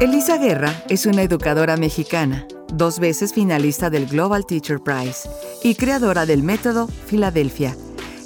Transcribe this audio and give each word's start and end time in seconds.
Elisa 0.00 0.38
Guerra 0.38 0.74
es 0.88 1.06
una 1.06 1.22
educadora 1.22 1.76
mexicana, 1.76 2.48
dos 2.72 2.98
veces 2.98 3.32
finalista 3.32 3.88
del 3.88 4.06
Global 4.06 4.44
Teacher 4.44 4.80
Prize 4.80 5.28
y 5.62 5.76
creadora 5.76 6.26
del 6.26 6.42
método 6.42 6.88
Filadelfia. 6.88 7.76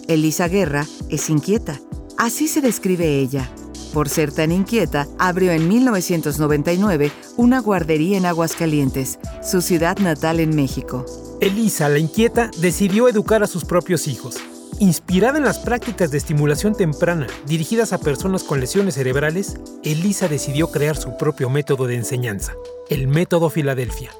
Elisa 0.09 0.49
Guerra 0.49 0.87
es 1.11 1.29
inquieta, 1.29 1.79
así 2.17 2.49
se 2.49 2.63
describe 2.63 3.19
ella. 3.19 3.51
Por 3.93 4.09
ser 4.09 4.33
tan 4.33 4.53
inquieta, 4.53 5.07
abrió 5.19 5.53
en 5.53 5.69
1999 5.69 7.13
una 7.37 7.61
guardería 7.61 8.17
en 8.17 8.27
Aguascalientes, 8.27 9.19
su 9.43 9.61
ciudad 9.61 9.99
natal 9.99 10.41
en 10.41 10.55
México. 10.57 11.05
Elisa, 11.41 11.89
la 11.89 11.99
inquieta, 11.99 12.51
decidió 12.59 13.09
educar 13.09 13.43
a 13.43 13.47
sus 13.47 13.65
propios 13.65 14.09
hijos 14.09 14.37
Inspirada 14.83 15.39
en 15.39 15.45
las 15.45 15.61
prácticas 15.61 16.11
de 16.11 16.19
estimulación 16.19 16.75
temprana 16.75 17.29
dirigidas 17.47 17.93
a 17.93 17.99
personas 17.99 18.43
con 18.43 18.59
lesiones 18.59 18.95
cerebrales, 18.95 19.61
Elisa 19.85 20.27
decidió 20.27 20.73
crear 20.73 20.97
su 20.97 21.17
propio 21.17 21.49
método 21.51 21.87
de 21.87 21.95
enseñanza, 21.95 22.55
el 22.89 23.07
método 23.07 23.49
Filadelfia. 23.49 24.11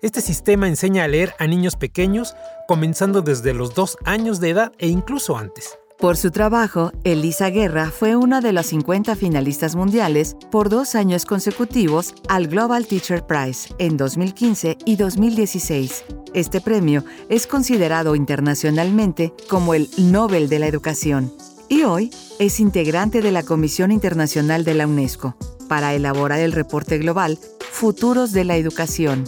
Este 0.00 0.20
sistema 0.20 0.66
enseña 0.66 1.04
a 1.04 1.08
leer 1.08 1.34
a 1.38 1.46
niños 1.46 1.76
pequeños, 1.76 2.34
comenzando 2.66 3.22
desde 3.22 3.54
los 3.54 3.74
dos 3.74 3.96
años 4.04 4.40
de 4.40 4.50
edad 4.50 4.72
e 4.78 4.88
incluso 4.88 5.36
antes. 5.36 5.78
Por 6.02 6.16
su 6.16 6.32
trabajo, 6.32 6.90
Elisa 7.04 7.48
Guerra 7.48 7.92
fue 7.92 8.16
una 8.16 8.40
de 8.40 8.52
las 8.52 8.66
50 8.66 9.14
finalistas 9.14 9.76
mundiales 9.76 10.36
por 10.50 10.68
dos 10.68 10.96
años 10.96 11.24
consecutivos 11.24 12.12
al 12.28 12.48
Global 12.48 12.88
Teacher 12.88 13.24
Prize 13.24 13.72
en 13.78 13.96
2015 13.96 14.78
y 14.84 14.96
2016. 14.96 16.04
Este 16.34 16.60
premio 16.60 17.04
es 17.28 17.46
considerado 17.46 18.16
internacionalmente 18.16 19.32
como 19.48 19.74
el 19.74 19.88
Nobel 19.96 20.48
de 20.48 20.58
la 20.58 20.66
Educación 20.66 21.32
y 21.68 21.84
hoy 21.84 22.10
es 22.40 22.58
integrante 22.58 23.22
de 23.22 23.30
la 23.30 23.44
Comisión 23.44 23.92
Internacional 23.92 24.64
de 24.64 24.74
la 24.74 24.88
UNESCO 24.88 25.36
para 25.68 25.94
elaborar 25.94 26.40
el 26.40 26.50
reporte 26.50 26.98
global 26.98 27.38
Futuros 27.70 28.32
de 28.32 28.42
la 28.42 28.56
Educación, 28.56 29.22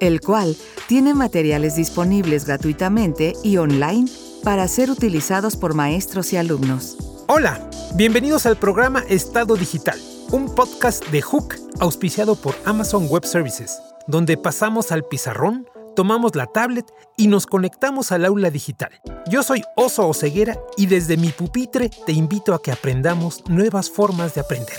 el 0.00 0.20
cual 0.20 0.56
tiene 0.88 1.14
materiales 1.14 1.76
disponibles 1.76 2.46
gratuitamente 2.46 3.34
y 3.44 3.58
online 3.58 4.10
para 4.42 4.68
ser 4.68 4.90
utilizados 4.90 5.56
por 5.56 5.74
maestros 5.74 6.32
y 6.32 6.36
alumnos. 6.36 6.96
Hola, 7.28 7.68
bienvenidos 7.94 8.46
al 8.46 8.56
programa 8.56 9.02
Estado 9.08 9.56
Digital, 9.56 9.98
un 10.30 10.54
podcast 10.54 11.04
de 11.08 11.22
Hook 11.22 11.56
auspiciado 11.80 12.36
por 12.36 12.54
Amazon 12.64 13.08
Web 13.08 13.24
Services, 13.24 13.78
donde 14.06 14.36
pasamos 14.36 14.92
al 14.92 15.04
pizarrón, 15.04 15.68
tomamos 15.94 16.36
la 16.36 16.46
tablet 16.46 16.86
y 17.16 17.26
nos 17.26 17.46
conectamos 17.46 18.12
al 18.12 18.24
aula 18.24 18.50
digital. 18.50 18.90
Yo 19.28 19.42
soy 19.42 19.62
Oso 19.76 20.06
Oceguera 20.06 20.58
y 20.76 20.86
desde 20.86 21.16
mi 21.16 21.30
pupitre 21.30 21.90
te 22.06 22.12
invito 22.12 22.54
a 22.54 22.62
que 22.62 22.72
aprendamos 22.72 23.42
nuevas 23.48 23.90
formas 23.90 24.34
de 24.34 24.42
aprender. 24.42 24.78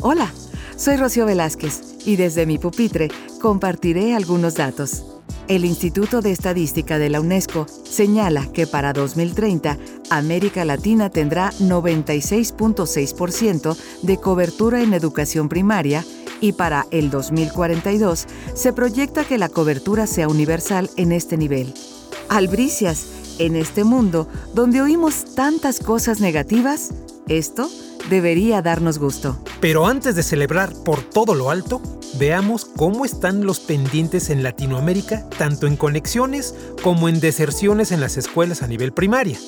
Hola, 0.00 0.32
soy 0.78 0.96
Rocío 0.96 1.26
Velázquez 1.26 1.82
y 2.06 2.16
desde 2.16 2.46
mi 2.46 2.56
pupitre 2.56 3.10
compartiré 3.40 4.14
algunos 4.14 4.54
datos. 4.54 5.04
El 5.48 5.64
Instituto 5.64 6.22
de 6.22 6.30
Estadística 6.30 6.98
de 6.98 7.10
la 7.10 7.20
UNESCO 7.20 7.66
señala 7.68 8.46
que 8.52 8.68
para 8.68 8.92
2030 8.92 9.76
América 10.10 10.64
Latina 10.64 11.10
tendrá 11.10 11.50
96.6% 11.50 13.76
de 14.02 14.18
cobertura 14.18 14.80
en 14.80 14.94
educación 14.94 15.48
primaria 15.48 16.04
y 16.40 16.52
para 16.52 16.86
el 16.92 17.10
2042 17.10 18.26
se 18.54 18.72
proyecta 18.72 19.24
que 19.24 19.38
la 19.38 19.48
cobertura 19.48 20.06
sea 20.06 20.28
universal 20.28 20.88
en 20.96 21.10
este 21.10 21.36
nivel. 21.36 21.74
Albricias, 22.28 23.08
en 23.40 23.56
este 23.56 23.82
mundo 23.82 24.28
donde 24.54 24.80
oímos 24.80 25.34
tantas 25.34 25.80
cosas 25.80 26.20
negativas, 26.20 26.94
esto 27.26 27.68
debería 28.08 28.62
darnos 28.62 28.98
gusto. 28.98 29.38
Pero 29.60 29.86
antes 29.86 30.14
de 30.14 30.22
celebrar 30.22 30.72
por 30.84 31.02
todo 31.02 31.34
lo 31.34 31.50
alto, 31.50 31.80
veamos 32.18 32.64
cómo 32.64 33.04
están 33.04 33.44
los 33.44 33.60
pendientes 33.60 34.30
en 34.30 34.42
Latinoamérica, 34.42 35.28
tanto 35.38 35.66
en 35.66 35.76
conexiones 35.76 36.54
como 36.82 37.08
en 37.08 37.20
deserciones 37.20 37.92
en 37.92 38.00
las 38.00 38.16
escuelas 38.16 38.62
a 38.62 38.66
nivel 38.66 38.92
primaria. 38.92 39.38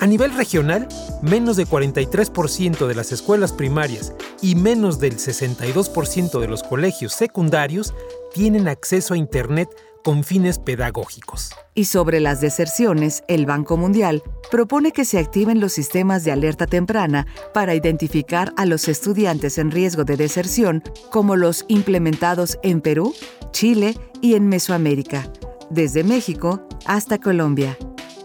A 0.00 0.06
nivel 0.06 0.32
regional, 0.34 0.86
menos 1.22 1.56
de 1.56 1.66
43% 1.66 2.86
de 2.86 2.94
las 2.94 3.10
escuelas 3.10 3.52
primarias 3.52 4.12
y 4.40 4.54
menos 4.54 5.00
del 5.00 5.16
62% 5.16 6.38
de 6.38 6.46
los 6.46 6.62
colegios 6.62 7.12
secundarios 7.12 7.94
tienen 8.32 8.68
acceso 8.68 9.14
a 9.14 9.16
Internet 9.16 9.68
con 10.08 10.24
fines 10.24 10.58
pedagógicos. 10.58 11.50
Y 11.74 11.84
sobre 11.84 12.18
las 12.18 12.40
deserciones, 12.40 13.24
el 13.28 13.44
Banco 13.44 13.76
Mundial 13.76 14.22
propone 14.50 14.90
que 14.90 15.04
se 15.04 15.18
activen 15.18 15.60
los 15.60 15.74
sistemas 15.74 16.24
de 16.24 16.32
alerta 16.32 16.66
temprana 16.66 17.26
para 17.52 17.74
identificar 17.74 18.54
a 18.56 18.64
los 18.64 18.88
estudiantes 18.88 19.58
en 19.58 19.70
riesgo 19.70 20.04
de 20.04 20.16
deserción, 20.16 20.82
como 21.10 21.36
los 21.36 21.66
implementados 21.68 22.58
en 22.62 22.80
Perú, 22.80 23.14
Chile 23.50 23.98
y 24.22 24.32
en 24.32 24.48
Mesoamérica, 24.48 25.30
desde 25.68 26.04
México 26.04 26.66
hasta 26.86 27.18
Colombia. 27.18 27.76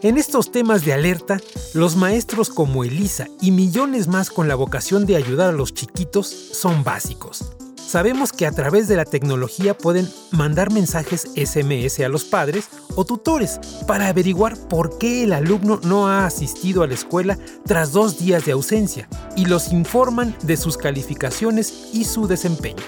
En 0.04 0.18
estos 0.18 0.54
temas 0.54 0.86
de 0.86 0.94
alerta, 0.94 1.42
los 1.74 1.98
maestros 1.98 2.50
como 2.50 2.86
Elisa 2.86 3.28
y 3.42 3.52
millones 3.52 4.08
más 4.08 4.30
con 4.30 4.48
la 4.48 4.56
vocación 4.56 5.06
de 5.06 5.18
ayudar 5.18 5.50
a 5.50 5.58
los 5.58 5.74
chiquitos 5.74 6.30
son 6.30 6.86
básicos. 6.86 7.58
Sabemos 7.86 8.32
que 8.32 8.48
a 8.48 8.52
través 8.52 8.88
de 8.88 8.96
la 8.96 9.06
tecnología 9.06 9.78
pueden 9.78 10.10
mandar 10.32 10.72
mensajes 10.72 11.28
SMS 11.36 12.00
a 12.00 12.10
los 12.10 12.24
padres 12.24 12.70
o 12.96 13.06
tutores 13.06 13.60
para 13.88 14.08
averiguar 14.08 14.58
por 14.58 14.98
qué 14.98 15.24
el 15.24 15.34
alumno 15.34 15.80
no 15.84 16.08
ha 16.08 16.26
asistido 16.26 16.82
a 16.82 16.88
la 16.88 16.96
escuela 16.96 17.38
tras 17.66 17.92
dos 17.92 18.18
días 18.18 18.46
de 18.46 18.54
ausencia 18.54 19.08
y 19.36 19.46
los 19.46 19.72
informan 19.72 20.36
de 20.44 20.58
sus 20.58 20.78
calificaciones 20.78 21.90
y 21.94 22.06
su 22.06 22.28
desempeño. 22.28 22.84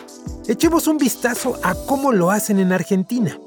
Echemos 0.48 0.88
un 0.88 0.98
vistazo 0.98 1.60
a 1.64 1.76
cómo 1.76 2.12
lo 2.12 2.32
hacen 2.32 2.60
en 2.60 2.72
Argentina. 2.72 3.38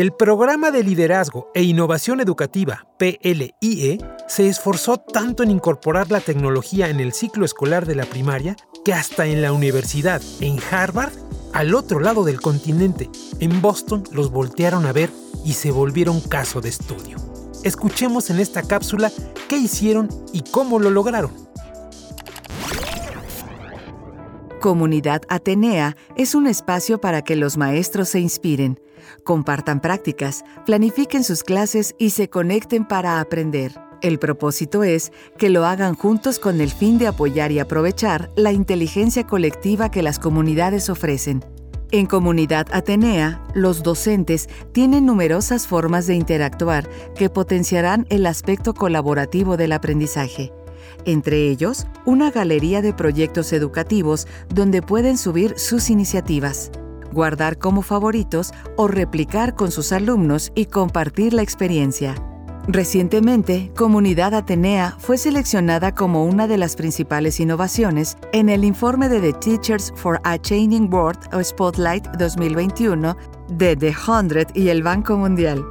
El 0.00 0.12
Programa 0.12 0.70
de 0.70 0.82
Liderazgo 0.82 1.50
e 1.52 1.62
Innovación 1.62 2.22
Educativa, 2.22 2.86
PLIE, 2.98 3.98
se 4.28 4.48
esforzó 4.48 4.96
tanto 4.96 5.42
en 5.42 5.50
incorporar 5.50 6.10
la 6.10 6.20
tecnología 6.20 6.88
en 6.88 7.00
el 7.00 7.12
ciclo 7.12 7.44
escolar 7.44 7.84
de 7.84 7.94
la 7.94 8.06
primaria 8.06 8.56
que 8.82 8.94
hasta 8.94 9.26
en 9.26 9.42
la 9.42 9.52
universidad, 9.52 10.22
en 10.40 10.56
Harvard, 10.70 11.12
al 11.52 11.74
otro 11.74 12.00
lado 12.00 12.24
del 12.24 12.40
continente, 12.40 13.10
en 13.40 13.60
Boston, 13.60 14.04
los 14.10 14.30
voltearon 14.30 14.86
a 14.86 14.92
ver 14.94 15.10
y 15.44 15.52
se 15.52 15.70
volvieron 15.70 16.22
caso 16.22 16.62
de 16.62 16.70
estudio. 16.70 17.18
Escuchemos 17.62 18.30
en 18.30 18.40
esta 18.40 18.62
cápsula 18.62 19.12
qué 19.50 19.58
hicieron 19.58 20.08
y 20.32 20.40
cómo 20.50 20.78
lo 20.78 20.88
lograron. 20.88 21.32
Comunidad 24.62 25.20
Atenea 25.28 25.94
es 26.16 26.34
un 26.34 26.46
espacio 26.46 27.02
para 27.02 27.20
que 27.20 27.36
los 27.36 27.58
maestros 27.58 28.08
se 28.08 28.20
inspiren, 28.20 28.80
compartan 29.24 29.80
prácticas, 29.80 30.44
planifiquen 30.66 31.24
sus 31.24 31.42
clases 31.42 31.94
y 31.98 32.10
se 32.10 32.28
conecten 32.28 32.86
para 32.86 33.20
aprender. 33.20 33.72
El 34.02 34.18
propósito 34.18 34.82
es 34.82 35.12
que 35.36 35.50
lo 35.50 35.66
hagan 35.66 35.94
juntos 35.94 36.38
con 36.38 36.60
el 36.60 36.70
fin 36.70 36.96
de 36.98 37.06
apoyar 37.06 37.52
y 37.52 37.58
aprovechar 37.58 38.30
la 38.34 38.52
inteligencia 38.52 39.26
colectiva 39.26 39.90
que 39.90 40.02
las 40.02 40.18
comunidades 40.18 40.88
ofrecen. 40.88 41.44
En 41.92 42.06
Comunidad 42.06 42.68
Atenea, 42.72 43.44
los 43.52 43.82
docentes 43.82 44.48
tienen 44.72 45.06
numerosas 45.06 45.66
formas 45.66 46.06
de 46.06 46.14
interactuar 46.14 46.88
que 47.16 47.28
potenciarán 47.28 48.06
el 48.10 48.26
aspecto 48.26 48.74
colaborativo 48.74 49.56
del 49.56 49.72
aprendizaje. 49.72 50.52
Entre 51.04 51.48
ellos, 51.48 51.86
una 52.04 52.30
galería 52.30 52.80
de 52.80 52.94
proyectos 52.94 53.52
educativos 53.52 54.28
donde 54.54 54.82
pueden 54.82 55.18
subir 55.18 55.58
sus 55.58 55.90
iniciativas, 55.90 56.70
guardar 57.12 57.58
como 57.58 57.82
favoritos 57.82 58.52
o 58.76 58.88
replicar 58.88 59.54
con 59.54 59.70
sus 59.70 59.92
alumnos 59.92 60.52
y 60.54 60.66
compartir 60.66 61.32
la 61.32 61.42
experiencia. 61.42 62.14
Recientemente, 62.68 63.72
Comunidad 63.76 64.34
Atenea 64.34 64.94
fue 64.98 65.18
seleccionada 65.18 65.94
como 65.94 66.24
una 66.24 66.46
de 66.46 66.58
las 66.58 66.76
principales 66.76 67.40
innovaciones 67.40 68.16
en 68.32 68.48
el 68.48 68.64
informe 68.64 69.08
de 69.08 69.20
The 69.20 69.32
Teachers 69.32 69.92
for 69.96 70.20
a 70.24 70.38
Changing 70.38 70.92
World 70.92 71.34
o 71.34 71.42
Spotlight 71.42 72.06
2021 72.18 73.16
de 73.48 73.76
The 73.76 73.94
Hundred 74.06 74.48
y 74.54 74.68
el 74.68 74.82
Banco 74.82 75.16
Mundial. 75.16 75.64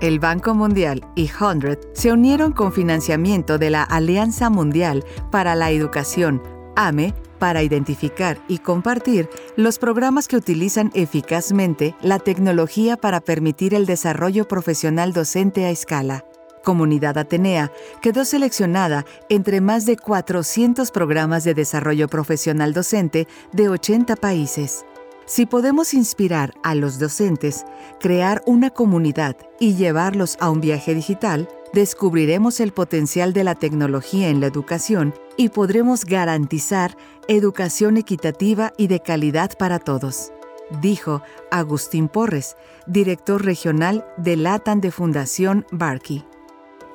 El 0.00 0.20
Banco 0.20 0.54
Mundial 0.54 1.02
y 1.14 1.30
Hundred 1.40 1.78
se 1.94 2.12
unieron 2.12 2.52
con 2.52 2.72
financiamiento 2.72 3.58
de 3.58 3.70
la 3.70 3.82
Alianza 3.82 4.48
Mundial 4.48 5.04
para 5.30 5.54
la 5.54 5.70
Educación, 5.70 6.42
AME, 6.76 7.14
para 7.38 7.62
identificar 7.62 8.38
y 8.48 8.58
compartir 8.58 9.28
los 9.56 9.78
programas 9.78 10.28
que 10.28 10.36
utilizan 10.36 10.90
eficazmente 10.94 11.94
la 12.00 12.18
tecnología 12.18 12.96
para 12.96 13.20
permitir 13.20 13.74
el 13.74 13.86
desarrollo 13.86 14.48
profesional 14.48 15.12
docente 15.12 15.64
a 15.64 15.70
escala. 15.70 16.24
Comunidad 16.64 17.16
Atenea 17.16 17.70
quedó 18.02 18.24
seleccionada 18.24 19.06
entre 19.28 19.60
más 19.60 19.86
de 19.86 19.96
400 19.96 20.90
programas 20.90 21.44
de 21.44 21.54
desarrollo 21.54 22.08
profesional 22.08 22.74
docente 22.74 23.28
de 23.52 23.68
80 23.68 24.16
países. 24.16 24.84
Si 25.26 25.46
podemos 25.46 25.94
inspirar 25.94 26.54
a 26.62 26.74
los 26.74 26.98
docentes, 26.98 27.64
crear 28.00 28.42
una 28.46 28.70
comunidad 28.70 29.36
y 29.60 29.74
llevarlos 29.74 30.36
a 30.40 30.50
un 30.50 30.60
viaje 30.60 30.94
digital, 30.94 31.48
descubriremos 31.76 32.60
el 32.60 32.72
potencial 32.72 33.34
de 33.34 33.44
la 33.44 33.54
tecnología 33.54 34.30
en 34.30 34.40
la 34.40 34.46
educación 34.46 35.12
y 35.36 35.50
podremos 35.50 36.06
garantizar 36.06 36.96
educación 37.28 37.98
equitativa 37.98 38.72
y 38.78 38.86
de 38.86 39.00
calidad 39.00 39.58
para 39.58 39.78
todos, 39.78 40.32
dijo 40.80 41.20
Agustín 41.50 42.08
Porres, 42.08 42.56
director 42.86 43.44
regional 43.44 44.06
de 44.16 44.36
LATAN 44.36 44.80
de 44.80 44.90
Fundación 44.90 45.66
Barkey. 45.70 46.24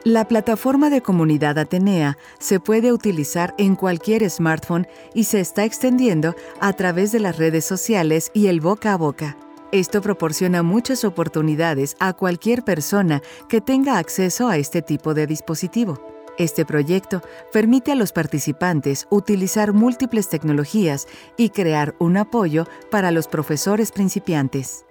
La 0.03 0.27
plataforma 0.27 0.89
de 0.89 1.01
comunidad 1.01 1.59
Atenea 1.59 2.17
se 2.39 2.59
puede 2.59 2.91
utilizar 2.91 3.53
en 3.59 3.75
cualquier 3.75 4.27
smartphone 4.31 4.87
y 5.13 5.25
se 5.25 5.41
está 5.41 5.63
extendiendo 5.63 6.33
a 6.59 6.73
través 6.73 7.11
de 7.11 7.19
las 7.19 7.37
redes 7.37 7.65
sociales 7.65 8.31
y 8.33 8.47
el 8.47 8.61
boca 8.61 8.93
a 8.93 8.97
boca. 8.97 9.37
Esto 9.71 10.01
proporciona 10.01 10.63
muchas 10.63 11.05
oportunidades 11.05 11.95
a 12.01 12.11
cualquier 12.11 12.63
persona 12.63 13.21
que 13.47 13.61
tenga 13.61 13.99
acceso 13.99 14.49
a 14.49 14.57
este 14.57 14.81
tipo 14.81 15.13
de 15.13 15.27
dispositivo. 15.27 15.97
Este 16.37 16.65
proyecto 16.65 17.21
permite 17.53 17.93
a 17.93 17.95
los 17.95 18.11
participantes 18.11 19.07
utilizar 19.09 19.71
múltiples 19.71 20.27
tecnologías 20.27 21.07
y 21.37 21.51
crear 21.51 21.95
un 21.99 22.17
apoyo 22.17 22.67
para 22.89 23.11
los 23.11 23.29
profesores 23.29 23.93
principiantes. 23.93 24.85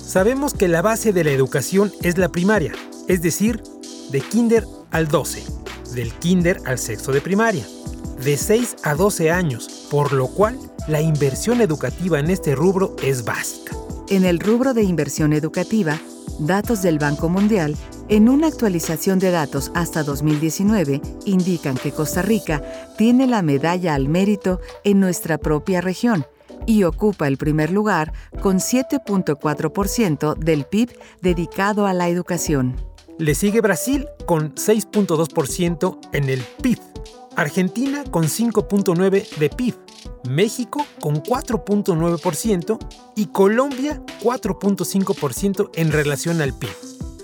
Sabemos 0.00 0.54
que 0.54 0.68
la 0.68 0.80
base 0.80 1.12
de 1.12 1.22
la 1.22 1.32
educación 1.32 1.92
es 2.00 2.16
la 2.16 2.30
primaria, 2.30 2.72
es 3.08 3.20
decir, 3.20 3.62
de 4.10 4.22
kinder 4.22 4.64
al 4.90 5.08
12, 5.08 5.42
del 5.92 6.14
kinder 6.14 6.60
al 6.64 6.78
sexto 6.78 7.12
de 7.12 7.20
primaria, 7.20 7.66
de 8.22 8.36
6 8.36 8.76
a 8.82 8.94
12 8.94 9.30
años, 9.30 9.86
por 9.90 10.12
lo 10.12 10.28
cual 10.28 10.58
la 10.88 11.00
inversión 11.00 11.60
educativa 11.60 12.18
en 12.18 12.30
este 12.30 12.54
rubro 12.54 12.96
es 13.02 13.24
básica. 13.24 13.76
En 14.08 14.24
el 14.24 14.38
rubro 14.38 14.74
de 14.74 14.82
inversión 14.82 15.32
educativa, 15.32 15.98
datos 16.38 16.82
del 16.82 16.98
Banco 16.98 17.28
Mundial, 17.28 17.76
en 18.08 18.28
una 18.28 18.48
actualización 18.48 19.18
de 19.18 19.30
datos 19.30 19.70
hasta 19.74 20.02
2019, 20.02 21.00
indican 21.24 21.76
que 21.76 21.92
Costa 21.92 22.20
Rica 22.20 22.62
tiene 22.98 23.26
la 23.26 23.40
medalla 23.40 23.94
al 23.94 24.08
mérito 24.08 24.60
en 24.84 25.00
nuestra 25.00 25.38
propia 25.38 25.80
región 25.80 26.26
y 26.66 26.84
ocupa 26.84 27.28
el 27.28 27.36
primer 27.36 27.70
lugar 27.70 28.12
con 28.40 28.58
7.4% 28.58 30.36
del 30.36 30.64
PIB 30.64 30.90
dedicado 31.20 31.86
a 31.86 31.94
la 31.94 32.08
educación. 32.08 32.76
Le 33.18 33.34
sigue 33.34 33.60
Brasil 33.60 34.06
con 34.26 34.54
6.2% 34.54 35.98
en 36.12 36.28
el 36.28 36.42
PIB, 36.62 36.80
Argentina 37.36 38.04
con 38.10 38.24
5.9% 38.24 39.36
de 39.36 39.50
PIB, 39.50 39.74
México 40.28 40.86
con 41.00 41.22
4.9% 41.22 42.78
y 43.16 43.26
Colombia 43.26 44.02
4.5% 44.22 45.70
en 45.74 45.92
relación 45.92 46.40
al 46.40 46.52
PIB. 46.54 46.70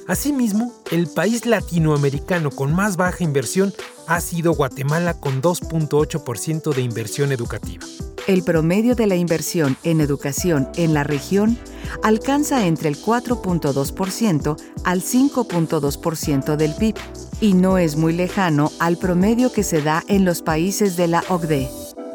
Asimismo, 0.08 0.72
el 0.90 1.06
país 1.06 1.46
latinoamericano 1.46 2.50
con 2.50 2.74
más 2.74 2.96
baja 2.96 3.22
inversión 3.22 3.72
ha 4.08 4.20
sido 4.20 4.52
Guatemala 4.54 5.14
con 5.14 5.40
2.8% 5.40 6.74
de 6.74 6.82
inversión 6.82 7.30
educativa. 7.30 7.86
El 8.26 8.42
promedio 8.42 8.94
de 8.96 9.06
la 9.06 9.14
inversión 9.14 9.76
en 9.82 10.00
educación 10.00 10.68
en 10.76 10.94
la 10.94 11.04
región 11.04 11.56
alcanza 12.02 12.66
entre 12.66 12.88
el 12.88 13.00
4.2% 13.00 14.56
al 14.84 15.00
5.2% 15.00 16.56
del 16.56 16.74
PIB 16.74 16.96
y 17.40 17.54
no 17.54 17.78
es 17.78 17.96
muy 17.96 18.12
lejano 18.12 18.70
al 18.78 18.98
promedio 18.98 19.52
que 19.52 19.62
se 19.62 19.82
da 19.82 20.04
en 20.08 20.24
los 20.24 20.42
países 20.42 20.96
de 20.96 21.08
la 21.08 21.24
OCDE. 21.28 21.68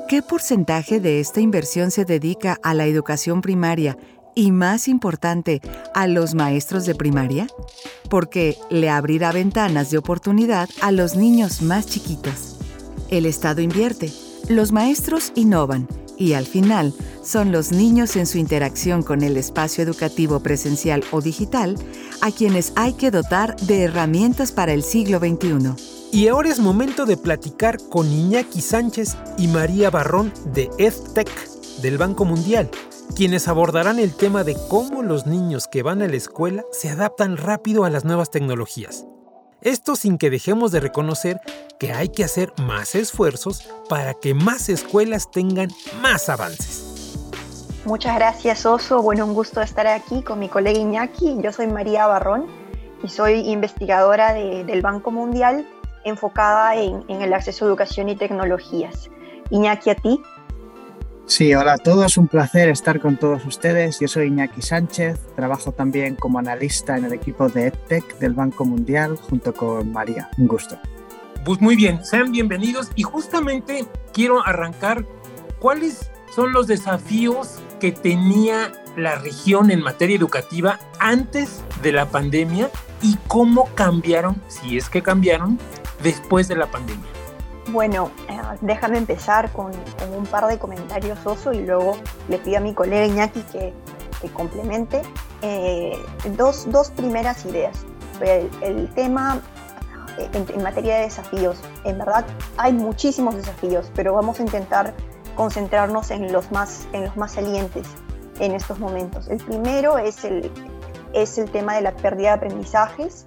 ¿Qué 0.08 0.22
porcentaje 0.22 1.00
de 1.00 1.20
esta 1.20 1.42
inversión 1.42 1.90
se 1.90 2.06
dedica 2.06 2.60
a 2.62 2.74
la 2.76 2.86
educación 2.86 3.42
primaria 3.42 3.98
y, 4.36 4.52
más 4.52 4.88
importante, 4.88 5.62
a 5.96 6.06
los 6.08 6.36
maestros 6.36 6.86
de 6.86 6.94
primaria? 6.94 7.48
Porque 8.10 8.58
le 8.70 8.90
abrirá 8.90 9.32
ventanas 9.32 9.90
de 9.90 9.98
oportunidad 9.98 10.70
a 10.82 10.92
los 10.92 11.16
niños 11.16 11.64
más 11.64 11.88
chiquitos. 11.88 12.58
El 13.10 13.26
Estado 13.26 13.62
invierte, 13.62 14.12
los 14.48 14.72
maestros 14.72 15.32
innovan 15.36 15.88
y 16.18 16.34
al 16.34 16.46
final 16.46 16.94
son 17.24 17.52
los 17.52 17.72
niños 17.72 18.16
en 18.16 18.26
su 18.26 18.38
interacción 18.38 19.04
con 19.04 19.24
el 19.24 19.38
espacio 19.38 19.84
educativo 19.84 20.40
presencial 20.40 21.04
o 21.12 21.22
digital 21.22 21.76
a 22.22 22.32
quienes 22.32 22.74
hay 22.76 22.94
que 22.94 23.12
dotar 23.12 23.56
de 23.58 23.84
herramientas 23.84 24.52
para 24.52 24.74
el 24.74 24.84
siglo 24.84 25.20
XXI. 25.20 25.74
Y 26.12 26.28
ahora 26.28 26.50
es 26.50 26.60
momento 26.60 27.06
de 27.06 27.18
platicar 27.18 27.78
con 27.90 28.12
Iñaki 28.12 28.62
Sánchez 28.62 29.18
y 29.38 29.48
María 29.48 29.90
Barrón 29.90 30.32
de 30.54 30.70
EdTech 30.78 31.30
del 31.82 31.98
Banco 31.98 32.26
Mundial, 32.26 32.70
quienes 33.16 33.48
abordarán 33.48 34.00
el 34.00 34.14
tema 34.14 34.44
de 34.44 34.56
cómo 34.70 35.04
los 35.04 35.26
niños 35.26 35.68
que 35.68 35.84
van 35.84 36.02
a 36.02 36.08
la 36.08 36.16
escuela 36.16 36.64
se 36.72 36.90
adaptan 36.90 37.38
rápido 37.38 37.84
a 37.84 37.90
las 37.90 38.06
nuevas 38.06 38.32
tecnologías. 38.32 39.06
Esto 39.62 39.96
sin 39.96 40.18
que 40.18 40.30
dejemos 40.30 40.72
de 40.72 40.80
reconocer 40.80 41.40
que 41.80 41.92
hay 41.92 42.10
que 42.10 42.24
hacer 42.24 42.54
más 42.58 42.96
esfuerzos 42.96 43.68
para 43.90 44.14
que 44.14 44.34
más 44.34 44.70
escuelas 44.70 45.32
tengan 45.32 45.70
más 46.02 46.30
avances. 46.30 46.84
Muchas 47.86 48.16
gracias 48.16 48.66
Oso, 48.66 49.02
bueno, 49.02 49.26
un 49.26 49.34
gusto 49.34 49.62
estar 49.62 49.86
aquí 49.86 50.24
con 50.24 50.40
mi 50.40 50.50
colega 50.50 50.80
Iñaki. 50.80 51.38
Yo 51.42 51.52
soy 51.52 51.68
María 51.68 52.08
Barrón 52.08 52.48
y 53.04 53.10
soy 53.10 53.50
investigadora 53.52 54.34
del 54.34 54.82
Banco 54.82 55.12
Mundial 55.12 55.68
enfocada 56.04 56.76
en, 56.76 57.04
en 57.08 57.22
el 57.22 57.34
acceso 57.34 57.66
a 57.66 57.68
educación 57.68 58.10
y 58.10 58.16
tecnologías. 58.16 59.10
Iñaki, 59.50 59.90
a 59.90 59.96
ti. 59.96 60.22
Sí, 61.28 61.56
hola 61.56 61.74
a 61.74 61.78
todos, 61.80 62.18
un 62.18 62.28
placer 62.28 62.70
estar 62.70 63.00
con 63.00 63.18
todos 63.18 63.44
ustedes. 63.48 64.00
Yo 64.00 64.08
soy 64.08 64.28
Iñaki 64.28 64.62
Sánchez, 64.62 65.20
trabajo 65.36 65.72
también 65.72 66.16
como 66.16 66.38
analista 66.38 66.96
en 66.98 67.06
el 67.06 67.14
equipo 67.14 67.50
de 67.50 67.68
EdTech 67.68 68.20
del 68.20 68.34
Banco 68.34 68.64
Mundial 68.64 69.18
junto 69.18 69.52
con 69.52 69.92
María. 69.92 70.30
Un 70.38 70.48
gusto. 70.48 70.78
Pues 71.44 71.60
muy 71.60 71.76
bien, 71.76 72.06
sean 72.06 72.32
bienvenidos 72.32 72.92
y 72.96 73.02
justamente 73.02 73.86
quiero 74.14 74.46
arrancar 74.46 75.04
cuáles 75.58 76.12
son 76.34 76.54
los 76.54 76.68
desafíos 76.68 77.60
que 77.80 77.92
tenía 77.92 78.72
la 78.96 79.16
región 79.16 79.72
en 79.72 79.82
materia 79.82 80.18
educativa 80.18 80.80
antes 81.00 81.64
de 81.82 81.92
la 81.92 82.06
pandemia 82.06 82.70
y 83.02 83.18
cómo 83.28 83.68
cambiaron, 83.74 84.40
si 84.48 84.78
es 84.78 84.90
que 84.90 85.02
cambiaron, 85.02 85.58
después 86.04 86.48
de 86.48 86.56
la 86.56 86.68
pandemia. 86.68 87.15
Bueno, 87.70 88.12
eh, 88.30 88.40
déjame 88.62 89.00
empezar 89.00 89.52
con, 89.52 89.72
un 90.16 90.26
par 90.28 90.46
de 90.48 90.60
comentarios 90.60 91.26
oso 91.26 91.52
y 91.52 91.66
luego 91.66 91.98
le 92.30 92.38
pido 92.38 92.58
a 92.58 92.60
mi 92.60 92.74
colega 92.76 93.06
Iñaki 93.06 93.42
que, 93.42 93.74
complemente. 94.34 95.02
Eh, 95.42 95.98
dos, 96.38 96.92
primeras 96.96 97.46
ideas. 97.46 97.86
El, 98.22 98.90
tema 98.94 99.42
eh, 100.18 100.30
en, 100.34 100.64
materia 100.64 100.98
de 100.98 101.02
desafíos. 101.04 101.58
En 101.84 101.98
verdad 101.98 102.26
hay 102.58 102.74
muchísimos 102.74 103.36
desafíos, 103.36 103.92
pero 103.96 104.14
vamos 104.14 104.40
a 104.40 104.44
intentar 104.44 104.94
concentrarnos 105.36 106.12
en 106.12 106.32
los 106.32 106.52
más, 106.52 106.88
en 106.94 107.06
los 107.06 107.18
más 107.18 107.34
salientes 107.34 107.88
en 108.40 108.54
estos 108.54 108.80
momentos. 108.80 109.28
El 109.28 109.38
primero 109.38 109.98
es 109.98 110.24
el, 110.24 110.52
es 111.14 111.38
el 111.38 111.50
tema 111.50 111.76
de 111.76 111.82
la 111.82 111.96
pérdida 111.96 112.30
de 112.30 112.36
aprendizajes, 112.36 113.26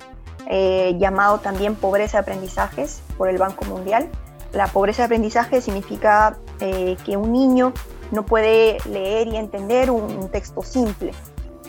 llamado 0.97 1.39
también 1.39 1.75
pobreza 1.75 2.19
de 2.19 2.23
aprendizajes 2.23 3.03
por 3.19 3.29
el 3.29 3.37
Banco 3.37 3.65
Mundial 3.67 4.09
la 4.53 4.67
pobreza 4.67 5.03
de 5.03 5.07
aprendizaje 5.07 5.61
significa 5.61 6.37
eh, 6.61 6.97
que 7.05 7.17
un 7.17 7.33
niño 7.33 7.73
no 8.11 8.25
puede 8.25 8.79
leer 8.89 9.29
y 9.29 9.37
entender 9.37 9.91
un, 9.91 10.29
texto 10.31 10.63
simple. 10.63 11.13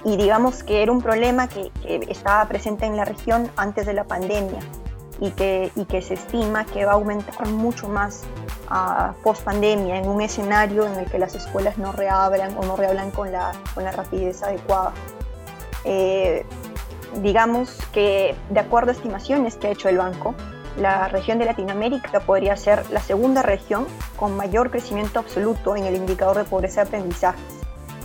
Y 0.06 0.16
digamos 0.16 0.64
que 0.64 0.82
era 0.82 0.92
un 0.92 1.02
problema 1.02 1.48
que, 1.50 1.72
estaba 2.10 2.48
presente 2.48 2.86
en 2.86 2.96
la 2.96 3.04
región 3.04 3.50
antes 3.58 3.86
de 3.86 3.94
la 3.94 4.06
pandemia 4.06 4.60
y 5.20 5.32
que, 5.32 5.72
se 6.02 6.14
estima 6.14 6.66
que 6.66 6.86
va 6.86 6.94
a 6.94 6.96
aumentar 6.96 7.48
mucho 7.50 7.90
más 7.90 8.24
a 8.70 9.14
post 9.24 9.44
pandemia 9.44 9.98
en 9.98 10.08
un 10.08 10.22
escenario 10.22 10.86
en 10.86 10.96
el 10.96 11.12
que 11.12 11.20
las 11.20 11.36
escuelas 11.36 11.78
no 11.78 11.92
reabran 11.92 12.56
o 12.58 12.64
no 12.64 12.78
reabran 12.78 13.12
con 13.12 13.32
la, 13.32 13.52
con 13.76 13.84
la 13.84 13.92
rapidez 13.92 14.42
adecuada. 14.44 14.94
Eh, 15.84 16.46
digamos 17.22 17.78
que 17.92 18.36
de 18.50 18.60
acuerdo 18.60 18.92
a 18.92 18.94
estimaciones 18.94 19.56
que 19.56 19.68
ha 19.68 19.72
hecho 19.72 19.90
el 19.90 19.98
banco, 19.98 20.36
la 20.80 21.08
región 21.08 21.40
de 21.40 21.46
Latinoamérica 21.46 22.20
podría 22.22 22.56
ser 22.56 22.90
la 22.90 23.02
segunda 23.02 23.42
región 23.42 23.86
con 24.16 24.36
mayor 24.36 24.72
crecimiento 24.72 25.20
absoluto 25.20 25.76
en 25.76 25.86
el 25.86 25.96
indicador 25.96 26.38
de 26.38 26.44
pobreza 26.46 26.84
de 26.84 26.88
aprendizajes. 26.88 27.42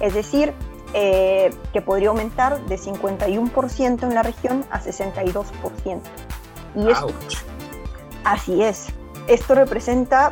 Es 0.01 0.15
decir, 0.15 0.53
eh, 0.93 1.55
que 1.73 1.81
podría 1.81 2.09
aumentar 2.09 2.61
de 2.67 2.79
51% 2.79 4.03
en 4.03 4.15
la 4.15 4.23
región 4.23 4.65
a 4.71 4.81
62%. 4.81 6.01
Y 6.77 6.91
esto, 6.91 7.09
así 8.25 8.63
es. 8.63 8.87
Esto 9.27 9.55
representa 9.55 10.31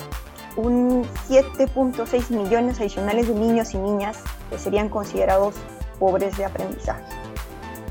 un 0.57 1.05
7.6 1.29 2.31
millones 2.31 2.81
adicionales 2.81 3.29
de 3.29 3.35
niños 3.35 3.75
y 3.75 3.79
niñas 3.79 4.23
que 4.51 4.59
serían 4.59 4.89
considerados 4.89 5.55
pobres 5.99 6.37
de 6.37 6.45
aprendizaje. 6.45 7.03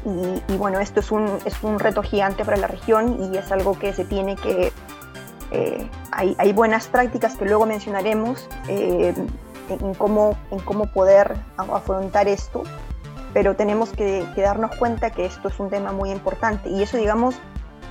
Y, 0.04 0.58
bueno, 0.58 0.80
esto 0.80 1.00
es 1.00 1.12
un, 1.12 1.38
es 1.46 1.62
un 1.62 1.78
reto 1.78 2.02
gigante 2.02 2.44
para 2.44 2.58
la 2.58 2.68
región 2.68 3.32
y 3.32 3.38
es 3.38 3.52
algo 3.52 3.78
que 3.78 3.94
se 3.94 4.04
tiene 4.04 4.36
que, 4.36 4.74
Eh, 5.52 5.90
hay, 6.12 6.54
buenas 6.54 6.88
prácticas 6.88 7.36
que 7.36 7.44
luego 7.44 7.66
mencionaremos 7.66 8.48
eh, 8.70 9.14
en, 9.68 9.94
cómo, 9.96 10.38
en 10.50 10.60
cómo 10.60 10.86
poder 10.86 11.36
afrontar 11.58 12.30
esto, 12.30 12.64
pero 13.34 13.56
tenemos 13.56 13.90
que, 13.90 14.26
darnos 14.38 14.76
cuenta 14.78 15.12
que 15.12 15.26
esto 15.26 15.50
es 15.50 15.60
un 15.60 15.70
tema 15.70 15.92
muy 15.92 16.10
importante 16.12 16.70
y 16.70 16.82
eso 16.82 16.96
digamos 16.96 17.36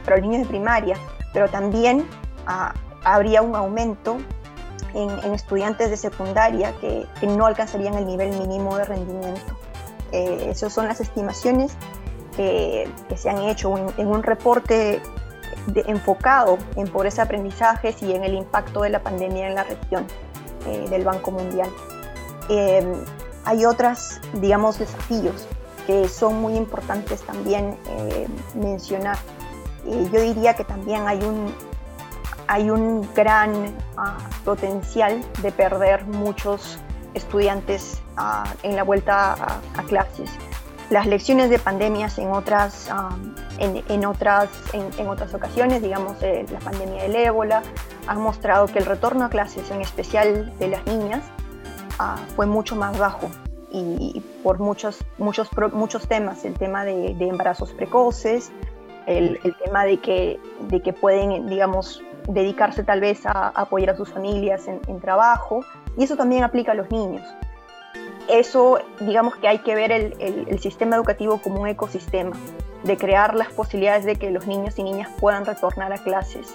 para 0.05 0.17
los 0.17 0.27
niños 0.27 0.43
de 0.43 0.49
primaria, 0.49 0.97
pero 1.35 1.49
también 1.49 2.07
ah, 2.47 2.73
habría 3.05 3.43
un 3.43 3.55
aumento 3.55 4.17
en, 4.95 5.35
estudiantes 5.35 5.91
de 5.91 5.99
secundaria 5.99 6.73
que, 6.81 7.07
no 7.27 7.45
alcanzarían 7.45 7.95
el 7.95 8.07
nivel 8.07 8.31
mínimo 8.39 8.77
de 8.77 8.85
rendimiento. 8.85 9.57
Eh, 10.13 10.49
esas 10.51 10.73
son 10.73 10.89
las 10.89 11.01
estimaciones 11.01 11.77
que, 12.37 12.89
se 13.17 13.31
han 13.31 13.43
hecho 13.43 13.75
en, 13.97 14.07
un 14.07 14.23
reporte 14.23 15.03
enfocado 15.87 16.59
en 16.77 16.89
pobreza 16.89 17.23
aprendizajes 17.23 18.03
y 18.03 18.13
en 18.13 18.25
el 18.25 18.35
impacto 18.35 18.83
de 18.83 18.91
la 18.91 19.03
pandemia 19.03 19.49
en 19.49 19.55
la 19.55 19.65
región 19.65 20.07
eh, 20.67 20.87
del 20.89 21.05
Banco 21.05 21.31
Mundial. 21.31 21.69
Eh, 22.49 22.85
hay 23.45 23.65
otros, 23.65 24.21
digamos, 24.35 24.79
desafíos 24.79 25.47
que 25.87 26.09
son 26.09 26.41
muy 26.41 26.57
importantes 26.57 27.23
también 27.23 27.77
eh, 27.87 28.29
mencionar. 28.55 29.17
yo 29.85 30.21
diría 30.21 30.55
que 30.55 30.65
también 30.65 31.09
hay 31.09 31.19
un, 31.23 31.55
hay 32.47 32.71
un 32.71 33.09
gran 33.15 33.75
ah, 33.97 34.19
potencial 34.45 35.21
de 35.43 35.53
perder 35.53 36.05
muchos 36.07 36.79
estudiantes 37.15 38.01
ah, 38.17 38.45
en 38.63 38.77
la 38.77 38.83
vuelta 38.83 39.61
a 39.77 39.83
clases 39.85 40.31
las 40.91 41.07
lecciones 41.07 41.51
de 41.51 41.59
pandemias 41.59 42.19
en 42.19 42.31
otras, 42.31 42.91
en, 43.59 44.05
otras, 44.05 44.49
en, 44.73 45.09
otras 45.09 45.33
ocasiones, 45.33 45.83
digamos 45.83 46.21
eh, 46.23 46.45
la 46.51 46.59
pandemia 46.59 47.05
del 47.05 47.15
ébola, 47.15 47.63
han 48.09 48.21
mostrado 48.21 48.67
que 48.67 48.81
el 48.81 48.87
retorno 48.87 49.25
a 49.25 49.31
clases, 49.31 49.71
en 49.71 49.81
especial 49.81 50.53
de 50.59 50.69
las 50.69 50.85
niñas, 50.87 51.23
ah, 52.01 52.17
fue 52.35 52.47
mucho 52.47 52.75
más 52.75 52.99
bajo. 52.99 53.31
Y 53.73 54.21
por 54.43 54.59
muchos, 54.59 54.99
muchos, 55.17 55.49
muchos 55.73 56.09
temas, 56.09 56.45
el 56.45 56.55
tema 56.55 56.85
de, 56.85 57.17
embarazos 57.21 57.73
precoces, 57.73 58.51
el, 59.07 59.39
tema 59.63 59.85
de 59.85 60.01
que, 60.01 60.41
de 60.69 60.83
que 60.83 60.93
pueden, 60.93 61.47
digamos, 61.47 62.03
dedicarse 62.27 62.83
tal 62.83 63.01
vez 63.01 63.25
a, 63.27 63.49
apoyar 63.51 63.91
a 63.91 63.97
sus 63.97 64.09
familias 64.09 64.67
en, 64.67 64.81
en 64.89 65.01
trabajo, 65.01 65.65
y 65.97 66.03
eso 66.03 66.17
también 66.17 66.43
aplica 66.43 66.73
a 66.73 66.75
los 66.75 66.91
niños 66.91 67.23
eso, 68.29 68.79
digamos 69.01 69.37
que 69.37 69.49
hay 69.49 69.59
que 69.59 69.75
ver 69.75 69.93
el, 69.93 70.61
sistema 70.61 70.97
educativo 70.97 71.39
como 71.39 71.63
un 71.63 71.69
ecosistema, 71.69 72.37
de 72.85 72.97
crear 72.97 73.35
las 73.35 73.49
posibilidades 73.49 74.05
de 74.05 74.17
que 74.17 74.31
los 74.31 74.47
niños 74.47 74.79
y 74.79 74.83
niñas 74.83 75.11
puedan 75.21 75.45
retornar 75.45 75.93
a 75.93 75.99
clases 75.99 76.55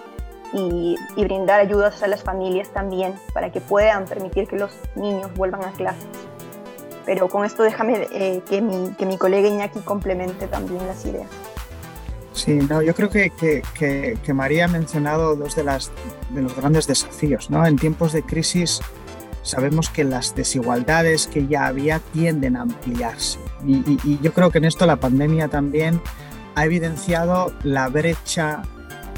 y, 0.53 0.95
brindar 1.15 1.59
ayudas 1.59 2.01
a 2.03 2.07
las 2.07 2.23
familias 2.23 2.69
también 2.69 3.13
para 3.33 3.51
que 3.51 3.61
puedan 3.61 4.05
permitir 4.05 4.47
que 4.47 4.57
los 4.57 4.71
niños 4.95 5.33
vuelvan 5.35 5.63
a 5.63 5.71
clases. 5.71 6.07
Pero 7.05 7.27
con 7.27 7.45
esto 7.45 7.61
déjame 7.61 8.07
eh, 8.11 8.41
que, 8.49 8.61
mi, 8.61 8.91
que 8.95 9.05
mi 9.05 9.17
colega 9.17 9.47
Iñaki 9.47 9.79
complemente 9.81 10.47
también 10.47 10.85
las 10.87 11.05
ideas. 11.05 11.29
Sí, 12.33 12.53
no, 12.53 12.81
yo 12.81 12.93
creo 12.93 13.09
que, 13.09 13.29
que, 13.29 14.17
que, 14.21 14.33
María 14.33 14.65
ha 14.65 14.67
mencionado 14.67 15.35
dos 15.35 15.55
de, 15.55 15.63
las, 15.63 15.91
de 16.31 16.41
los 16.41 16.55
grandes 16.55 16.85
desafíos. 16.85 17.49
¿no? 17.49 17.65
En 17.65 17.77
tiempos 17.77 18.11
de 18.11 18.23
crisis 18.23 18.81
sabemos 19.45 19.89
que 19.89 20.03
las 20.03 20.35
desigualdades 20.35 21.27
que 21.27 21.47
ya 21.47 21.67
había 21.67 21.99
tienden 21.99 22.57
a 22.57 22.63
ampliarse. 22.63 23.39
Y, 23.65 24.19
yo 24.21 24.33
creo 24.33 24.51
que 24.51 24.57
en 24.57 24.65
esto 24.65 24.85
la 24.85 24.97
pandemia 24.97 25.47
también 25.47 26.01
ha 26.55 26.65
evidenciado 26.65 27.53
la 27.63 27.87
brecha 27.87 28.63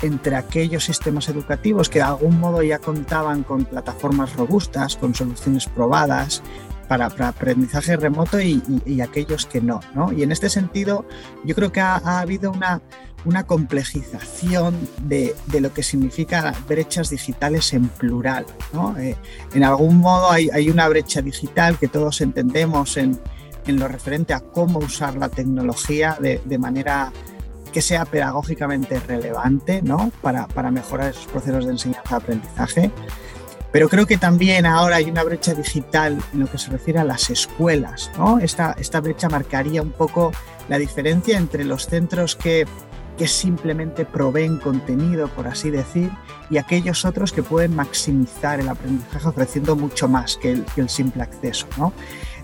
entre 0.01 0.35
aquellos 0.35 0.83
sistemas 0.83 1.27
educativos 1.29 1.89
que 1.89 1.99
de 1.99 2.05
algún 2.05 2.39
modo 2.39 2.61
ya 2.61 2.77
contaban 2.77 3.43
con 3.43 3.65
plataformas 3.65 4.35
robustas, 4.35 4.95
con 4.95 5.15
soluciones 5.15 5.65
probadas 5.67 6.43
para, 6.87 7.07
aprendizaje 7.07 7.97
remoto 7.97 8.39
y, 8.39 9.01
aquellos 9.01 9.45
que 9.45 9.61
no, 9.61 9.79
no, 9.95 10.11
Y 10.11 10.23
en 10.23 10.31
este 10.31 10.49
sentido, 10.49 11.05
yo 11.43 11.55
creo 11.55 11.71
que 11.71 11.81
ha 11.81 12.19
habido 12.19 12.51
una, 12.51 12.81
una 13.27 13.45
complejización 13.45 14.73
de, 15.03 15.35
lo 15.59 15.73
que 15.73 15.83
significa 15.83 16.53
brechas 16.67 17.09
digitales 17.09 17.73
en 17.73 17.89
plural. 17.89 18.45
Eh, 18.97 19.15
en 19.53 19.63
algún 19.65 19.97
modo 19.97 20.31
hay, 20.31 20.69
una 20.69 20.87
brecha 20.87 21.21
digital 21.21 21.77
que 21.77 21.89
todos 21.89 22.21
entendemos 22.21 22.95
en, 22.95 23.19
lo 23.67 23.89
referente 23.89 24.33
a 24.33 24.39
cómo 24.39 24.79
usar 24.79 25.17
la 25.17 25.27
tecnología 25.27 26.17
de, 26.21 26.57
manera 26.57 27.11
que 27.73 27.81
sea 27.81 28.05
pedagógicamente 28.05 28.97
relevante 29.01 29.83
para, 30.21 30.71
mejorar 30.71 31.11
esos 31.11 31.25
procesos 31.25 31.65
de 31.65 31.71
enseñanza-aprendizaje. 31.71 32.91
Pero 33.73 33.89
creo 33.89 34.05
que 34.05 34.17
también 34.17 34.65
ahora 34.65 34.95
hay 34.95 35.09
una 35.09 35.23
brecha 35.23 35.53
digital 35.53 36.17
en 36.31 36.39
lo 36.39 36.47
que 36.47 36.57
se 36.57 36.71
refiere 36.71 36.99
a 36.99 37.03
las 37.03 37.29
escuelas. 37.29 38.09
Esta, 38.41 38.73
esta 38.79 39.01
brecha 39.01 39.27
marcaría 39.27 39.81
un 39.81 39.91
poco 39.91 40.31
la 40.69 40.77
diferencia 40.77 41.37
entre 41.37 41.65
los 41.65 41.87
centros 41.87 42.37
que 42.37 42.65
que 43.17 43.27
simplemente 43.27 44.05
proveen 44.05 44.57
contenido, 44.57 45.27
por 45.29 45.47
así 45.47 45.69
decir, 45.69 46.11
y 46.49 46.57
aquellos 46.57 47.03
otros 47.03 47.31
que 47.33 47.43
pueden 47.43 47.75
maximizar 47.75 48.59
el 48.59 48.69
aprendizaje 48.69 49.27
ofreciendo 49.27 49.75
mucho 49.75 50.07
más 50.07 50.37
que 50.37 50.63
el, 50.75 50.89
simple 50.89 51.23
acceso. 51.23 51.67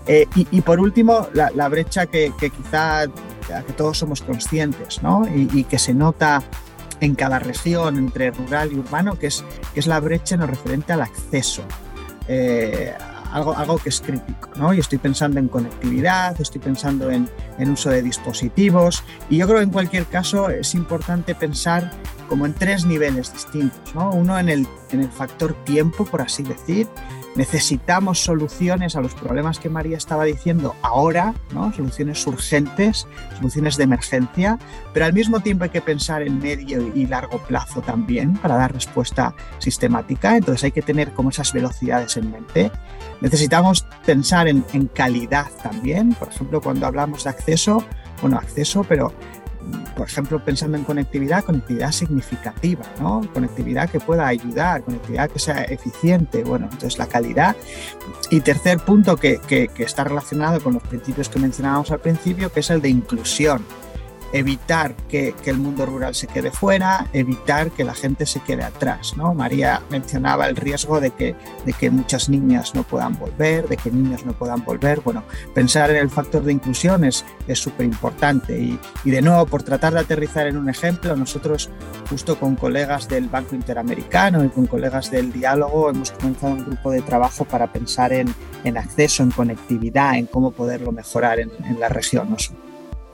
Eh, 0.06 0.26
y, 0.34 0.60
por 0.60 0.80
último, 0.80 1.28
la, 1.32 1.68
brecha 1.68 2.06
que, 2.06 2.32
quizá 2.38 3.06
que 3.66 3.72
todos 3.74 3.98
somos 3.98 4.20
conscientes 4.20 5.00
y, 5.34 5.64
que 5.64 5.78
se 5.78 5.94
nota 5.94 6.42
en 7.00 7.14
cada 7.14 7.38
región 7.38 7.96
entre 7.96 8.30
rural 8.30 8.72
y 8.72 8.78
urbano, 8.78 9.18
que 9.18 9.28
es, 9.28 9.44
que 9.72 9.80
es 9.80 9.86
la 9.86 10.00
brecha 10.00 10.34
en 10.34 10.42
lo 10.42 10.46
referente 10.46 10.92
al 10.92 11.02
acceso. 11.02 11.62
Eh, 12.28 12.94
algo, 13.34 13.54
algo 13.56 13.78
que 13.78 13.88
es 13.88 14.00
crítico, 14.00 14.48
¿no? 14.56 14.72
Y 14.72 14.78
estoy 14.78 14.98
pensando 14.98 15.40
en 15.40 15.48
conectividad, 15.48 16.40
estoy 16.40 16.60
pensando 16.60 17.10
en, 17.10 17.28
en 17.58 17.70
uso 17.70 17.90
de 17.90 18.00
dispositivos 18.00 19.02
y 19.28 19.38
yo 19.38 19.46
creo 19.46 19.58
que 19.58 19.64
en 19.64 19.70
cualquier 19.70 20.06
caso 20.06 20.48
es 20.48 20.74
importante 20.74 21.34
pensar 21.34 21.90
como 22.28 22.46
en 22.46 22.54
tres 22.54 22.86
niveles 22.86 23.32
distintos, 23.32 23.92
¿no? 23.92 24.10
Uno 24.10 24.38
en 24.38 24.48
el, 24.48 24.68
en 24.92 25.00
el 25.00 25.10
factor 25.10 25.52
tiempo, 25.64 26.04
por 26.04 26.22
así 26.22 26.44
decir, 26.44 26.86
necesitamos 27.36 28.22
soluciones 28.22 28.96
a 28.96 29.00
los 29.00 29.14
problemas 29.14 29.58
que 29.58 29.68
María 29.68 29.96
estaba 29.96 30.24
diciendo 30.24 30.74
ahora, 30.82 31.34
¿no? 31.52 31.72
soluciones 31.72 32.26
urgentes, 32.26 33.06
soluciones 33.36 33.76
de 33.76 33.84
emergencia, 33.84 34.58
pero 34.92 35.06
al 35.06 35.12
mismo 35.12 35.40
tiempo 35.40 35.64
hay 35.64 35.70
que 35.70 35.80
pensar 35.80 36.22
en 36.22 36.38
medio 36.38 36.92
y 36.94 37.06
largo 37.06 37.38
plazo 37.38 37.82
también 37.82 38.34
para 38.34 38.56
dar 38.56 38.72
respuesta 38.72 39.34
sistemática, 39.58 40.36
entonces 40.36 40.64
hay 40.64 40.72
que 40.72 40.82
tener 40.82 41.12
como 41.12 41.30
esas 41.30 41.52
velocidades 41.52 42.16
en 42.16 42.30
mente. 42.30 42.70
Necesitamos 43.20 43.86
pensar 44.04 44.48
en, 44.48 44.64
en 44.72 44.86
calidad 44.86 45.46
también, 45.62 46.14
por 46.14 46.28
ejemplo, 46.28 46.60
cuando 46.60 46.86
hablamos 46.86 47.24
de 47.24 47.30
acceso, 47.30 47.84
bueno, 48.20 48.38
acceso, 48.38 48.84
pero 48.84 49.12
por 49.96 50.08
ejemplo, 50.08 50.44
pensando 50.44 50.76
en 50.76 50.84
conectividad, 50.84 51.44
conectividad 51.44 51.92
significativa, 51.92 52.84
¿no? 53.00 53.22
Conectividad 53.32 53.88
que 53.88 54.00
pueda 54.00 54.26
ayudar, 54.26 54.82
conectividad 54.82 55.30
que 55.30 55.38
sea 55.38 55.62
eficiente, 55.64 56.44
bueno, 56.44 56.66
entonces 56.70 56.98
la 56.98 57.06
calidad. 57.06 57.56
Y 58.30 58.40
tercer 58.40 58.78
punto 58.80 59.16
que, 59.16 59.38
que 59.38 59.70
está 59.78 60.04
relacionado 60.04 60.60
con 60.60 60.74
los 60.74 60.82
principios 60.82 61.28
que 61.28 61.38
mencionábamos 61.38 61.90
al 61.90 62.00
principio, 62.00 62.52
que 62.52 62.60
es 62.60 62.70
el 62.70 62.80
de 62.80 62.88
inclusión 62.88 63.62
evitar 64.34 64.96
que, 65.08 65.32
el 65.44 65.58
mundo 65.58 65.86
rural 65.86 66.14
se 66.14 66.26
quede 66.26 66.50
fuera, 66.50 67.06
evitar 67.12 67.70
que 67.70 67.84
la 67.84 67.94
gente 67.94 68.26
se 68.26 68.40
quede 68.40 68.64
atrás. 68.64 69.16
¿no? 69.16 69.32
María 69.32 69.80
mencionaba 69.90 70.48
el 70.48 70.56
riesgo 70.56 71.00
de 71.00 71.12
que, 71.12 71.36
muchas 71.90 72.28
niñas 72.28 72.74
no 72.74 72.82
puedan 72.82 73.16
volver, 73.16 73.68
de 73.68 73.76
que 73.76 73.92
niños 73.92 74.26
no 74.26 74.32
puedan 74.32 74.64
volver. 74.64 75.00
Bueno, 75.02 75.22
pensar 75.54 75.90
en 75.90 75.98
el 75.98 76.10
factor 76.10 76.42
de 76.42 76.52
inclusión 76.52 77.04
es 77.04 77.24
súper 77.54 77.86
importante 77.86 78.58
y, 78.58 79.10
de 79.10 79.22
nuevo, 79.22 79.46
por 79.46 79.62
tratar 79.62 79.94
de 79.94 80.00
aterrizar 80.00 80.48
en 80.48 80.56
un 80.56 80.68
ejemplo, 80.68 81.14
nosotros 81.14 81.70
justo 82.10 82.38
con 82.38 82.56
colegas 82.56 83.08
del 83.08 83.28
Banco 83.28 83.54
Interamericano 83.54 84.44
y 84.44 84.48
con 84.48 84.66
colegas 84.66 85.12
del 85.12 85.32
diálogo 85.32 85.90
hemos 85.90 86.10
comenzado 86.10 86.54
un 86.54 86.64
grupo 86.64 86.90
de 86.90 87.02
trabajo 87.02 87.44
para 87.44 87.72
pensar 87.72 88.12
en, 88.12 88.34
acceso, 88.76 89.22
en 89.22 89.30
conectividad, 89.30 90.16
en 90.16 90.26
cómo 90.26 90.50
poderlo 90.50 90.90
mejorar 90.90 91.38
en, 91.38 91.52
en 91.64 91.78
la 91.78 91.88
región. 91.88 92.34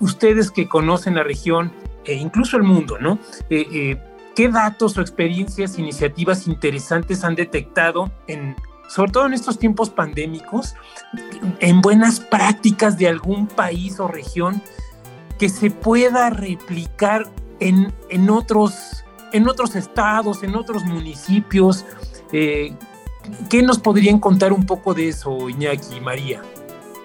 Ustedes 0.00 0.50
que 0.50 0.68
conocen 0.68 1.14
la 1.14 1.22
región 1.22 1.72
e 2.04 2.14
incluso 2.14 2.56
el 2.56 2.62
mundo, 2.62 2.98
¿no? 2.98 3.18
Eh, 3.50 3.66
eh, 3.72 4.02
¿Qué 4.34 4.48
datos 4.48 4.96
o 4.96 5.00
experiencias, 5.00 5.78
iniciativas 5.78 6.46
interesantes 6.46 7.24
han 7.24 7.34
detectado 7.34 8.10
en, 8.26 8.56
sobre 8.88 9.12
todo 9.12 9.26
en 9.26 9.34
estos 9.34 9.58
tiempos 9.58 9.90
pandémicos, 9.90 10.74
en 11.58 11.80
buenas 11.80 12.20
prácticas 12.20 12.96
de 12.96 13.08
algún 13.08 13.46
país 13.46 14.00
o 14.00 14.08
región 14.08 14.62
que 15.38 15.48
se 15.48 15.70
pueda 15.70 16.30
replicar 16.30 17.26
en, 17.58 18.30
otros, 18.30 19.04
en 19.32 19.48
otros 19.48 19.74
estados, 19.76 20.42
en 20.42 20.54
otros 20.54 20.84
municipios? 20.84 21.84
Eh, 22.32 22.74
¿Qué 23.50 23.62
nos 23.62 23.78
podrían 23.78 24.18
contar 24.18 24.52
un 24.52 24.64
poco 24.64 24.94
de 24.94 25.08
eso, 25.08 25.48
Iñaki 25.48 25.96
y 25.96 26.00
María? 26.00 26.42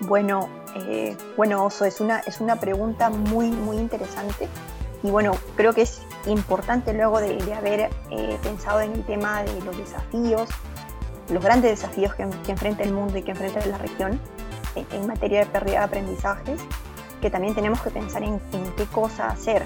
Bueno, 0.02 0.50
eh, 0.76 1.16
bueno, 1.38 1.66
Oso, 1.66 1.86
es 1.86 2.02
una, 2.02 2.20
es 2.20 2.42
una 2.42 2.58
pregunta 2.58 3.10
muy, 3.10 3.50
muy 3.50 3.78
interesante. 3.78 4.48
Y 5.04 5.10
bueno, 5.10 5.34
creo 5.56 5.74
que 5.74 5.84
es 5.84 6.02
importante 6.26 6.94
luego 6.94 7.20
de, 7.20 7.38
haber 7.54 7.90
eh, 8.12 8.38
pensado 8.44 8.82
en 8.82 8.92
el 8.92 9.06
tema 9.06 9.44
de 9.44 9.62
los 9.62 9.78
desafíos, 9.78 10.50
los 11.30 11.44
grandes 11.44 11.72
desafíos 11.72 12.14
que, 12.16 12.24
enfrenta 12.24 12.84
el 12.84 12.92
mundo 12.92 13.18
y 13.18 13.24
que 13.24 13.32
enfrenta 13.32 13.66
la 13.66 13.78
región 13.78 14.20
en, 14.76 15.08
materia 15.08 15.40
de 15.42 15.46
pérdida 15.46 15.80
de 15.80 15.86
aprendizajes, 15.86 16.62
que 17.22 17.30
también 17.30 17.56
tenemos 17.56 17.82
que 17.82 17.90
pensar 17.90 18.24
en, 18.24 18.40
qué 18.76 18.86
cosa 18.92 19.28
hacer. 19.28 19.64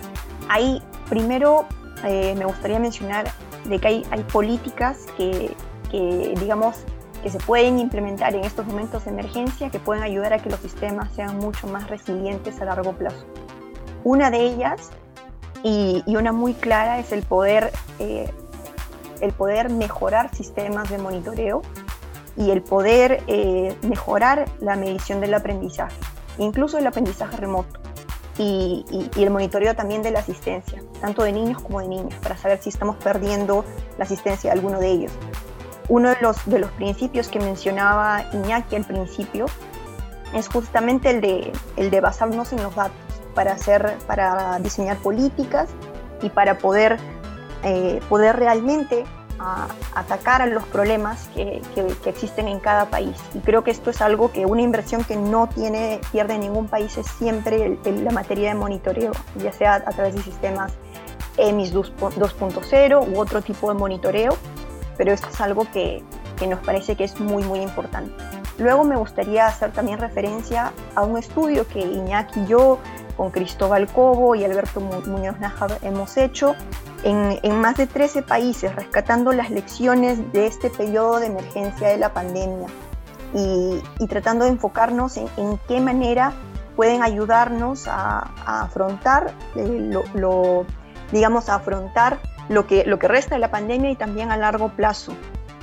Ahí, 0.47 0.81
primero, 1.09 1.65
eh, 2.03 2.35
me 2.37 2.45
gustaría 2.45 2.79
mencionar 2.79 3.31
de 3.65 3.79
que 3.79 3.87
hay, 3.87 4.07
hay 4.11 4.23
políticas 4.23 5.05
que, 5.17 5.55
que, 5.89 6.35
digamos, 6.39 6.83
que 7.21 7.29
se 7.29 7.39
pueden 7.39 7.79
implementar 7.79 8.33
en 8.35 8.43
estos 8.43 8.65
momentos 8.65 9.05
de 9.05 9.11
emergencia 9.11 9.69
que 9.69 9.79
pueden 9.79 10.03
ayudar 10.03 10.33
a 10.33 10.39
que 10.39 10.49
los 10.49 10.59
sistemas 10.59 11.11
sean 11.13 11.37
mucho 11.37 11.67
más 11.67 11.89
resilientes 11.89 12.61
a 12.61 12.65
largo 12.65 12.93
plazo. 12.93 13.25
Una 14.03 14.31
de 14.31 14.41
ellas, 14.41 14.89
y, 15.63 16.03
una 16.07 16.31
muy 16.31 16.53
clara, 16.53 16.99
es 16.99 17.11
el 17.11 17.23
poder, 17.23 17.71
eh, 17.99 18.31
el 19.21 19.33
poder 19.33 19.69
mejorar 19.69 20.33
sistemas 20.33 20.89
de 20.89 20.97
monitoreo 20.97 21.61
y 22.37 22.51
el 22.51 22.61
poder 22.61 23.23
eh, 23.27 23.75
mejorar 23.81 24.45
la 24.61 24.75
medición 24.75 25.19
del 25.19 25.33
aprendizaje, 25.33 25.97
incluso 26.37 26.77
el 26.77 26.87
aprendizaje 26.87 27.35
remoto. 27.35 27.79
Y, 28.37 28.85
y, 28.89 29.21
el 29.21 29.31
monitoreo 29.31 29.75
también 29.75 30.01
de 30.01 30.11
la 30.11 30.19
asistencia, 30.19 30.81
tanto 31.01 31.23
de 31.23 31.33
niños 31.33 31.61
como 31.61 31.81
de 31.81 31.89
niñas, 31.89 32.17
para 32.23 32.37
saber 32.37 32.59
si 32.59 32.69
estamos 32.69 32.95
perdiendo 32.95 33.65
la 33.97 34.05
asistencia 34.05 34.49
de 34.49 34.57
alguno 34.57 34.79
de 34.79 34.87
ellos 34.87 35.11
uno 35.89 36.09
de 36.09 36.17
los, 36.21 36.45
de 36.45 36.59
los 36.59 36.71
principios 36.71 37.27
que 37.27 37.39
mencionaba 37.39 38.23
Iñaki 38.31 38.75
al 38.75 38.85
principio 38.85 39.47
es 40.33 40.47
justamente 40.47 41.09
el 41.09 41.21
de, 41.21 41.51
el 41.75 41.89
de 41.89 41.99
basarnos 41.99 42.53
en 42.53 42.61
los 42.63 42.75
datos 42.75 42.95
para, 43.33 43.53
hacer, 43.53 43.97
para 44.05 44.59
diseñar 44.59 44.97
políticas 44.97 45.69
y 46.21 46.29
para 46.29 46.59
poder, 46.59 46.97
eh, 47.63 47.99
poder 48.07 48.37
realmente 48.37 49.03
atacar 49.95 50.41
a 50.41 50.47
los 50.47 50.65
problemas 50.65 51.29
que, 51.33 51.61
que, 51.73 52.09
existen 52.09 52.49
en 52.49 52.59
cada 52.59 52.89
país. 52.89 53.15
Y 53.33 53.39
creo 53.39 53.63
que 53.63 53.71
esto 53.71 53.89
es 53.89 54.01
algo 54.01 54.33
que 54.33 54.45
una 54.45 54.61
inversión 54.61 55.05
que 55.05 55.15
no 55.15 55.47
tiene, 55.47 56.01
pierde 56.11 56.37
ningún 56.37 56.67
país 56.67 56.97
es 56.97 57.07
siempre 57.07 57.79
la 57.85 58.11
materia 58.11 58.49
de 58.49 58.55
monitoreo, 58.55 59.13
ya 59.37 59.53
sea 59.53 59.75
a 59.75 59.91
través 59.91 60.13
de 60.13 60.23
sistemas 60.23 60.73
EMIS 61.37 61.73
2.0 61.73 63.13
u 63.13 63.17
otro 63.17 63.41
tipo 63.41 63.71
de 63.71 63.79
monitoreo 63.79 64.37
pero 64.99 65.13
esto 65.13 65.29
es 65.29 65.39
algo 65.39 65.65
que, 65.71 66.03
que 66.37 66.45
nos 66.45 66.59
parece 66.59 66.97
que 66.97 67.05
es 67.05 67.21
muy, 67.21 67.41
muy 67.43 67.61
importante. 67.61 68.11
Luego 68.57 68.83
me 68.83 68.97
gustaría 68.97 69.47
hacer 69.47 69.71
también 69.71 69.97
referencia 69.97 70.73
a 70.93 71.03
un 71.03 71.17
estudio 71.17 71.65
que 71.65 71.79
Iñaki 71.79 72.41
y 72.41 72.47
yo, 72.47 72.79
con 73.15 73.31
Cristóbal 73.31 73.87
Cobo 73.87 74.35
y 74.35 74.43
Alberto 74.43 74.81
Muñoz 74.81 75.39
Nájar 75.39 75.77
hemos 75.83 76.17
hecho 76.17 76.53
en, 77.05 77.39
en, 77.43 77.61
más 77.61 77.77
de 77.77 77.87
13 77.87 78.23
países, 78.23 78.75
rescatando 78.75 79.31
las 79.31 79.49
lecciones 79.51 80.33
de 80.33 80.47
este 80.47 80.69
periodo 80.69 81.21
de 81.21 81.27
emergencia 81.27 81.87
de 81.87 81.97
la 81.97 82.13
pandemia 82.13 82.67
y, 83.33 83.81
y 83.99 84.07
tratando 84.07 84.43
de 84.43 84.51
enfocarnos 84.51 85.15
en, 85.15 85.29
en, 85.37 85.57
qué 85.69 85.79
manera 85.79 86.33
pueden 86.75 87.03
ayudarnos 87.03 87.87
a, 87.87 88.31
afrontar 88.45 89.33
eh, 89.55 90.03
lo, 90.13 90.65
digamos, 91.13 91.47
afrontar 91.47 92.19
lo 92.49 92.67
que, 92.67 92.83
lo 92.85 92.99
que 92.99 93.07
resta 93.07 93.35
de 93.35 93.39
la 93.39 93.51
pandemia 93.51 93.91
y 93.91 93.95
también 93.95 94.31
a 94.31 94.37
largo 94.37 94.69
plazo. 94.69 95.13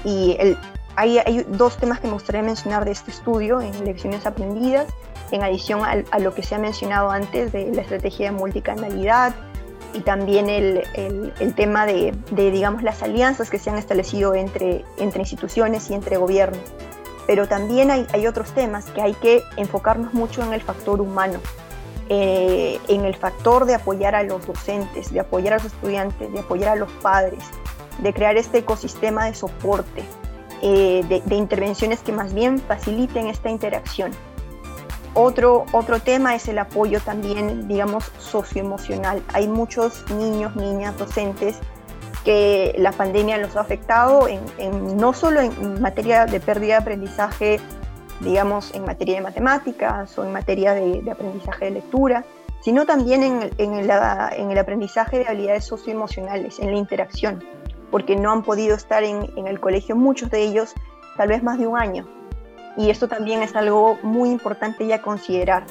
Y 0.05 0.37
el, 0.39 0.57
hay, 0.95 1.19
hay, 1.19 1.45
dos 1.49 1.77
temas 1.77 2.01
que 2.01 2.07
me 2.07 2.15
gustaría 2.15 2.43
mencionar 2.43 2.85
de 2.85 2.93
este 2.93 3.11
estudio 3.11 3.61
en 3.61 3.85
lecciones 3.85 4.25
aprendidas, 4.25 4.87
en 5.31 5.43
adición 5.43 5.83
a, 5.85 6.19
lo 6.19 6.35
que 6.35 6.43
se 6.43 6.55
ha 6.55 6.59
mencionado 6.59 7.11
antes 7.11 7.53
de 7.53 7.73
la 7.75 7.83
estrategia 7.83 8.31
de 8.31 8.37
multicanalidad 8.37 9.35
y 9.93 10.01
también 10.01 10.49
el, 10.49 10.85
el, 10.95 11.35
el 11.41 11.55
tema 11.55 11.85
de, 11.87 12.15
de, 12.31 12.51
digamos, 12.51 12.83
las 12.83 13.03
alianzas 13.03 13.51
que 13.51 13.59
se 13.59 13.71
han 13.71 13.77
establecido 13.77 14.35
entre, 14.35 14.85
entre 14.99 15.21
instituciones 15.21 15.91
y 15.91 15.95
entre 15.95 16.17
gobiernos. 16.17 16.61
Pero 17.27 17.49
también 17.49 17.91
hay, 17.91 18.07
hay 18.13 18.27
otros 18.29 18.53
temas 18.53 18.87
que 18.87 19.03
hay 19.03 19.15
que 19.15 19.43
enfocarnos 19.57 20.15
mucho 20.15 20.45
en 20.45 20.53
el 20.53 20.63
factor 20.63 21.01
humano 21.01 21.41
eh, 22.09 22.79
en 22.89 23.05
el 23.05 23.17
factor 23.17 23.65
de 23.65 23.75
apoyar 23.75 24.15
a 24.15 24.23
los 24.23 24.47
docentes, 24.47 25.13
de 25.13 25.21
apoyar 25.21 25.55
a 25.55 25.57
los 25.57 25.67
estudiantes, 25.67 26.33
de 26.33 26.39
apoyar 26.39 26.71
a 26.71 26.77
los 26.77 26.91
padres, 27.03 27.43
de 27.99 28.13
crear 28.13 28.37
este 28.37 28.59
ecosistema 28.59 29.27
de 29.27 29.35
soporte, 29.35 30.05
eh, 30.63 31.05
de, 31.09 31.35
intervenciones 31.35 32.01
que 32.01 32.13
más 32.13 32.33
bien 32.33 32.59
faciliten 32.59 33.27
esta 33.27 33.51
interacción. 33.51 34.13
Otro, 35.15 35.65
otro 35.73 35.99
tema 35.99 36.35
es 36.35 36.47
el 36.47 36.59
apoyo 36.59 37.01
también, 37.01 37.67
digamos, 37.67 38.05
socioemocional. 38.19 39.23
Hay 39.33 39.49
muchos 39.49 40.05
niños, 40.11 40.55
niñas, 40.55 40.97
docentes 40.99 41.57
que 42.25 42.75
la 42.79 42.93
pandemia 42.93 43.39
los 43.39 43.57
ha 43.57 43.61
afectado 43.61 44.29
en, 44.29 44.97
no 44.97 45.13
solo 45.13 45.41
en 45.41 45.81
materia 45.81 46.27
de 46.27 46.39
pérdida 46.41 46.75
de 46.75 46.81
aprendizaje 46.83 47.61
digamos, 48.21 48.75
en 48.75 48.85
materia 48.85 49.17
de 49.17 49.21
matemáticas 49.21 50.19
o 50.19 50.25
en 50.25 50.33
materia 50.33 50.75
de, 50.75 51.03
aprendizaje 51.11 51.67
de 51.67 51.71
lectura, 51.73 52.25
sino 52.63 52.87
también 52.87 53.23
en, 53.23 53.51
en, 53.59 53.75
en, 53.75 54.51
el, 54.51 54.59
aprendizaje 54.59 55.19
de 55.19 55.27
habilidades 55.27 55.65
socioemocionales, 55.65 56.59
en 56.59 56.71
la 56.71 56.79
interacción, 56.79 57.45
porque 57.91 58.17
no 58.17 58.33
han 58.33 58.43
podido 58.43 58.75
estar 58.75 59.05
en, 59.05 59.31
en, 59.37 59.47
el 59.47 59.61
colegio 59.61 59.97
muchos 59.97 60.31
de 60.31 60.43
ellos 60.43 60.75
tal 61.17 61.29
vez 61.29 61.43
más 61.43 61.59
de 61.59 61.67
un 61.67 61.79
año. 61.79 62.07
Y 62.77 62.91
esto 62.91 63.09
también 63.09 63.43
es 63.43 63.55
algo 63.57 63.99
muy 64.03 64.31
importante 64.31 64.87
ya 64.87 65.01
considerar. 65.01 65.65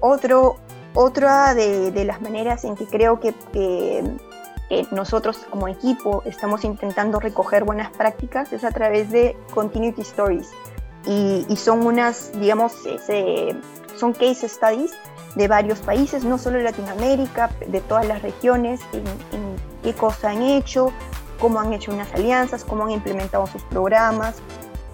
Otro, 0.00 0.56
otra 0.94 1.54
de, 1.54 1.90
de 1.90 2.04
las 2.04 2.20
maneras 2.20 2.64
en 2.64 2.76
que 2.76 2.86
creo 2.86 3.18
que, 3.18 3.34
que, 3.52 4.04
que 4.68 4.86
nosotros 4.90 5.38
como 5.50 5.68
equipo 5.68 6.22
estamos 6.26 6.64
intentando 6.64 7.18
recoger 7.18 7.64
buenas 7.64 7.90
prácticas 7.90 8.52
es 8.52 8.64
a 8.64 8.70
través 8.70 9.10
de 9.10 9.36
Continuity 9.52 10.02
Stories 10.02 10.50
y, 11.06 11.56
son 11.56 11.86
unas, 11.86 12.30
digamos, 12.38 12.72
son 13.96 14.12
case 14.12 14.48
studies 14.48 14.92
de 15.34 15.48
varios 15.48 15.80
países, 15.80 16.24
no 16.24 16.38
solo 16.38 16.58
de 16.58 16.64
Latinoamérica, 16.64 17.50
de 17.66 17.80
todas 17.80 18.06
las 18.06 18.22
regiones, 18.22 18.80
qué 19.82 19.94
cosa 19.94 20.30
han 20.30 20.42
hecho, 20.42 20.92
cómo 21.40 21.60
han 21.60 21.72
hecho 21.72 21.92
unas 21.92 22.12
alianzas, 22.12 22.64
cómo 22.64 22.84
han 22.84 22.90
implementado 22.90 23.46
sus 23.46 23.62
programas. 23.64 24.36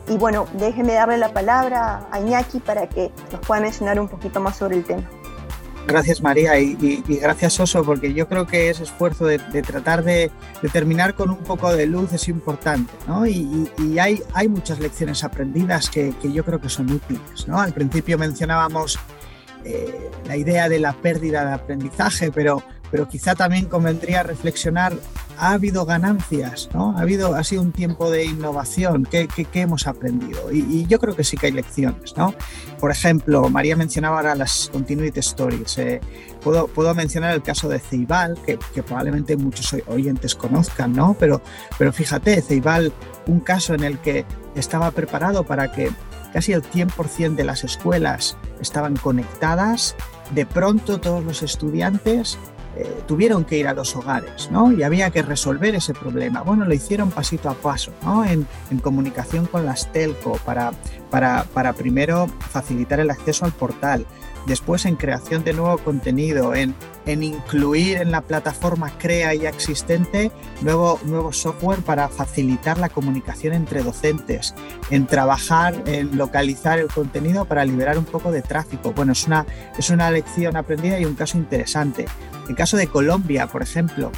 Y 0.08 0.16
bueno, 0.16 0.46
déjeme 0.54 0.94
darle 0.94 1.18
la 1.18 1.32
palabra 1.32 2.06
a 2.10 2.20
Iñaki 2.20 2.60
para 2.60 2.88
que 2.88 3.10
nos 3.30 3.46
pueda 3.46 3.60
mencionar 3.60 4.00
un 4.00 4.08
poquito 4.08 4.40
más 4.40 4.56
sobre 4.56 4.76
el 4.76 4.84
tema. 4.84 5.08
Gracias 5.88 6.20
María 6.20 6.58
y, 6.60 7.02
gracias 7.08 7.58
Oso, 7.60 7.82
porque 7.82 8.12
yo 8.12 8.28
creo 8.28 8.46
que 8.46 8.68
ese 8.68 8.82
esfuerzo 8.82 9.24
de, 9.24 9.38
tratar 9.38 10.04
de, 10.04 10.30
terminar 10.70 11.14
con 11.14 11.30
un 11.30 11.38
poco 11.38 11.74
de 11.74 11.86
luz 11.86 12.12
es 12.12 12.28
importante, 12.28 12.92
¿no? 13.06 13.26
Y, 13.26 13.70
hay, 13.98 14.22
hay, 14.34 14.48
muchas 14.48 14.80
lecciones 14.80 15.24
aprendidas 15.24 15.88
que, 15.88 16.12
yo 16.22 16.44
creo 16.44 16.60
que 16.60 16.68
son 16.68 16.92
útiles, 16.92 17.48
¿no? 17.48 17.58
Al 17.58 17.72
principio 17.72 18.18
mencionábamos 18.18 18.98
eh, 19.64 20.10
la 20.26 20.36
idea 20.36 20.68
de 20.68 20.78
la 20.78 20.92
pérdida 20.92 21.46
de 21.46 21.54
aprendizaje, 21.54 22.30
pero 22.30 22.62
pero 22.90 23.08
quizá 23.08 23.34
también 23.34 23.66
convendría 23.66 24.22
reflexionar, 24.22 24.94
¿ha 25.38 25.52
habido 25.52 25.84
ganancias? 25.84 26.68
¿no? 26.72 26.96
¿Ha, 26.96 27.00
habido, 27.00 27.34
ha 27.34 27.44
sido 27.44 27.62
un 27.62 27.72
tiempo 27.72 28.10
de 28.10 28.24
innovación? 28.24 29.06
¿Qué, 29.10 29.28
qué, 29.28 29.60
hemos 29.60 29.86
aprendido? 29.86 30.52
Y, 30.52 30.86
yo 30.86 30.98
creo 30.98 31.14
que 31.16 31.24
sí 31.24 31.36
que 31.36 31.46
hay 31.46 31.52
lecciones. 31.52 32.16
¿no? 32.16 32.34
Por 32.78 32.90
ejemplo, 32.90 33.48
María 33.48 33.76
mencionaba 33.76 34.16
ahora 34.16 34.34
las 34.34 34.68
Continuity 34.72 35.20
Stories. 35.20 35.78
Eh, 35.78 36.00
puedo, 36.42 36.66
puedo 36.66 36.94
mencionar 36.94 37.34
el 37.34 37.42
caso 37.42 37.68
de 37.68 37.78
Ceibal, 37.78 38.38
que, 38.44 38.58
que, 38.74 38.82
probablemente 38.82 39.36
muchos 39.36 39.74
oyentes 39.86 40.34
conozcan, 40.34 40.92
¿no? 40.92 41.16
pero, 41.18 41.40
pero 41.78 41.92
fíjate, 41.92 42.42
Ceibal, 42.42 42.92
un 43.26 43.40
caso 43.40 43.74
en 43.74 43.84
el 43.84 43.98
que 43.98 44.24
estaba 44.54 44.90
preparado 44.90 45.44
para 45.44 45.72
que 45.72 45.90
casi 46.32 46.52
el 46.52 46.62
100% 46.62 47.36
de 47.36 47.44
las 47.44 47.64
escuelas 47.64 48.36
estaban 48.60 48.96
conectadas, 48.96 49.96
de 50.34 50.46
pronto 50.46 50.98
todos 50.98 51.24
los 51.24 51.42
estudiantes 51.42 52.38
eh, 52.76 53.02
tuvieron 53.06 53.44
que 53.44 53.58
ir 53.58 53.66
a 53.66 53.74
los 53.74 53.96
hogares, 53.96 54.50
¿no? 54.50 54.72
Y 54.72 54.82
había 54.82 55.10
que 55.10 55.22
resolver 55.22 55.74
ese 55.74 55.94
problema. 55.94 56.42
Bueno, 56.42 56.64
lo 56.64 56.74
hicieron 56.74 57.10
pasito 57.10 57.48
a 57.48 57.54
paso, 57.54 57.92
¿no? 58.02 58.24
En, 58.24 58.46
comunicación 58.82 59.46
con 59.46 59.66
las 59.66 59.90
telco 59.92 60.38
para, 60.44 60.70
para, 61.10 61.44
para 61.52 61.72
primero 61.72 62.28
facilitar 62.50 63.00
el 63.00 63.10
acceso 63.10 63.44
al 63.44 63.52
portal, 63.52 64.06
después 64.48 64.86
en 64.86 64.96
creación 64.96 65.44
de 65.44 65.52
nuevo 65.52 65.78
contenido, 65.78 66.54
en, 66.54 66.74
en 67.06 67.22
incluir 67.22 67.98
en 67.98 68.10
la 68.10 68.22
plataforma 68.22 68.90
Crea 68.98 69.34
ya 69.34 69.50
existente 69.50 70.32
nuevo, 70.62 70.98
nuevo 71.04 71.32
software 71.32 71.80
para 71.80 72.08
facilitar 72.08 72.78
la 72.78 72.88
comunicación 72.88 73.54
entre 73.54 73.82
docentes, 73.82 74.54
en 74.90 75.06
trabajar 75.06 75.74
en 75.86 76.16
localizar 76.16 76.78
el 76.78 76.88
contenido 76.88 77.44
para 77.44 77.64
liberar 77.64 77.98
un 77.98 78.06
poco 78.06 78.32
de 78.32 78.42
tráfico. 78.42 78.92
Bueno, 78.92 79.12
es 79.12 79.26
una, 79.26 79.46
es 79.78 79.90
una 79.90 80.10
lección 80.10 80.56
aprendida 80.56 80.98
y 80.98 81.04
un 81.04 81.14
caso 81.14 81.38
interesante. 81.38 82.06
El 82.48 82.56
caso 82.56 82.76
de 82.78 82.86
Colombia, 82.86 83.46
por 83.46 83.62
ejemplo, 83.62 84.10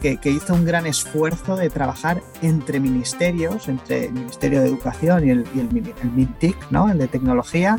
que, 0.00 0.30
hizo 0.30 0.52
un 0.52 0.66
gran 0.66 0.86
esfuerzo 0.86 1.56
de 1.56 1.70
trabajar 1.70 2.22
entre 2.42 2.78
ministerios, 2.78 3.68
entre 3.68 4.06
el 4.06 4.12
Ministerio 4.12 4.60
de 4.60 4.68
Educación 4.68 5.26
y 5.26 5.30
el, 5.30 5.46
y 5.54 5.60
el, 5.60 6.12
MINTIC, 6.12 6.70
¿no? 6.70 6.90
el 6.90 6.98
de 6.98 7.08
Tecnología, 7.08 7.78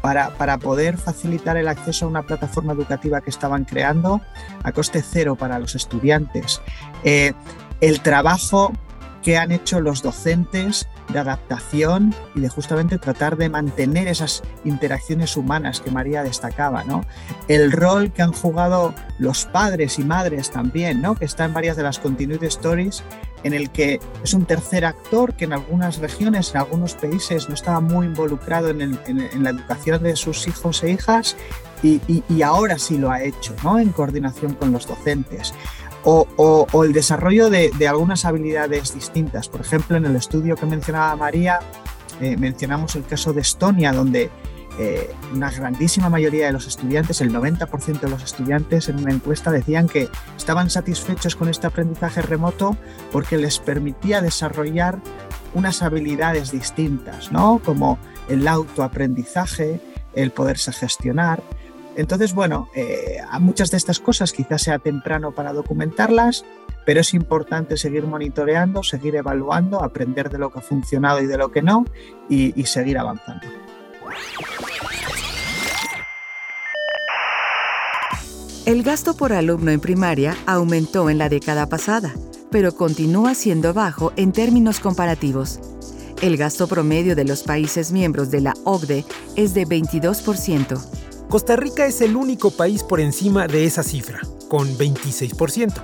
para, 0.00 0.58
poder 0.58 0.96
facilitar 0.96 1.56
el 1.56 1.68
acceso 1.68 2.06
a 2.06 2.08
una 2.08 2.22
plataforma 2.22 2.72
educativa 2.72 3.20
que 3.20 3.30
estaban 3.30 3.64
creando 3.64 4.20
a 4.62 4.72
coste 4.72 5.02
cero 5.02 5.36
para 5.36 5.58
los 5.58 5.74
estudiantes. 5.74 6.60
Eh, 7.04 7.32
el 7.80 8.00
trabajo 8.00 8.72
que 9.22 9.36
han 9.36 9.52
hecho 9.52 9.80
los 9.80 10.02
docentes 10.02 10.88
de 11.12 11.18
adaptación 11.18 12.14
y 12.34 12.40
de 12.40 12.48
justamente 12.48 12.98
tratar 12.98 13.36
de 13.36 13.48
mantener 13.48 14.08
esas 14.08 14.42
interacciones 14.64 15.36
humanas 15.36 15.80
que 15.80 15.90
María 15.90 16.22
destacaba, 16.22 16.84
¿no? 16.84 17.04
El 17.48 17.72
rol 17.72 18.12
que 18.12 18.22
han 18.22 18.32
jugado 18.32 18.94
los 19.18 19.44
padres 19.46 19.98
y 19.98 20.04
madres 20.04 20.50
también, 20.50 21.00
¿no? 21.00 21.14
Que 21.14 21.24
está 21.24 21.44
en 21.44 21.54
varias 21.54 21.76
de 21.76 21.82
las 21.82 21.98
continuity 21.98 22.46
stories 22.46 23.02
en 23.42 23.54
el 23.54 23.70
que 23.70 24.00
es 24.22 24.34
un 24.34 24.44
tercer 24.44 24.84
actor 24.84 25.34
que 25.34 25.46
en 25.46 25.52
algunas 25.52 25.98
regiones, 25.98 26.50
en 26.50 26.58
algunos 26.58 26.94
países 26.94 27.48
no 27.48 27.54
estaba 27.54 27.80
muy 27.80 28.06
involucrado 28.06 28.68
en, 28.68 28.98
la 29.42 29.50
educación 29.50 30.02
de 30.02 30.16
sus 30.16 30.46
hijos 30.46 30.82
e 30.82 30.90
hijas 30.90 31.36
y, 31.82 32.00
y, 32.06 32.42
ahora 32.42 32.78
sí 32.78 32.98
lo 32.98 33.10
ha 33.10 33.22
hecho, 33.22 33.54
¿no? 33.64 33.78
En 33.78 33.90
coordinación 33.90 34.54
con 34.54 34.72
los 34.72 34.86
docentes 34.86 35.54
o, 36.04 36.84
el 36.84 36.92
desarrollo 36.92 37.50
de, 37.50 37.70
algunas 37.88 38.24
habilidades 38.24 38.94
distintas. 38.94 39.48
Por 39.48 39.60
ejemplo, 39.60 39.96
en 39.96 40.04
el 40.04 40.16
estudio 40.16 40.56
que 40.56 40.66
mencionaba 40.66 41.14
María, 41.16 41.60
eh, 42.20 42.36
mencionamos 42.36 42.96
el 42.96 43.04
caso 43.04 43.32
de 43.32 43.40
Estonia, 43.40 43.92
donde 43.92 44.30
eh, 44.78 45.10
una 45.32 45.50
grandísima 45.50 46.08
mayoría 46.08 46.46
de 46.46 46.52
los 46.52 46.66
estudiantes, 46.66 47.20
el 47.20 47.32
90% 47.32 48.00
de 48.00 48.08
los 48.08 48.22
estudiantes 48.22 48.88
en 48.88 48.98
una 48.98 49.12
encuesta 49.12 49.50
decían 49.50 49.88
que 49.88 50.08
estaban 50.36 50.70
satisfechos 50.70 51.36
con 51.36 51.48
este 51.48 51.66
aprendizaje 51.66 52.22
remoto 52.22 52.76
porque 53.12 53.36
les 53.36 53.58
permitía 53.58 54.22
desarrollar 54.22 54.98
unas 55.54 55.82
habilidades 55.82 56.52
distintas, 56.52 57.32
¿no? 57.32 57.60
Como 57.64 57.98
el 58.28 58.46
autoaprendizaje, 58.46 59.80
el 60.14 60.30
poderse 60.30 60.72
gestionar. 60.72 61.42
Entonces, 61.96 62.34
bueno, 62.34 62.68
eh, 62.74 63.18
a 63.28 63.38
muchas 63.38 63.70
de 63.70 63.76
estas 63.76 63.98
cosas 63.98 64.32
quizás 64.32 64.62
sea 64.62 64.78
temprano 64.78 65.32
para 65.32 65.52
documentarlas, 65.52 66.44
pero 66.84 67.00
es 67.00 67.14
importante 67.14 67.76
seguir 67.76 68.04
monitoreando, 68.04 68.82
seguir 68.82 69.16
evaluando, 69.16 69.82
aprender 69.82 70.30
de 70.30 70.38
lo 70.38 70.50
que 70.50 70.60
ha 70.60 70.62
funcionado 70.62 71.20
y 71.20 71.26
de 71.26 71.36
lo 71.36 71.50
que 71.50 71.62
no, 71.62 71.84
y, 72.28 72.52
seguir 72.64 72.98
avanzando. 72.98 73.46
El 78.66 78.82
gasto 78.82 79.16
por 79.16 79.32
alumno 79.32 79.70
en 79.70 79.80
primaria 79.80 80.36
aumentó 80.46 81.10
en 81.10 81.18
la 81.18 81.28
década 81.28 81.66
pasada, 81.66 82.14
pero 82.50 82.72
continúa 82.74 83.34
siendo 83.34 83.74
bajo 83.74 84.12
en 84.16 84.32
términos 84.32 84.80
comparativos. 84.80 85.60
El 86.22 86.36
gasto 86.36 86.68
promedio 86.68 87.16
de 87.16 87.24
los 87.24 87.42
países 87.42 87.92
miembros 87.92 88.30
de 88.30 88.42
la 88.42 88.54
OCDE 88.64 89.04
es 89.36 89.54
de 89.54 89.66
22%. 89.66 91.09
Costa 91.30 91.54
Rica 91.54 91.86
es 91.86 92.00
el 92.00 92.16
único 92.16 92.50
país 92.50 92.82
por 92.82 92.98
encima 92.98 93.46
de 93.46 93.64
esa 93.64 93.84
cifra, 93.84 94.20
con 94.48 94.66
26%. 94.76 95.80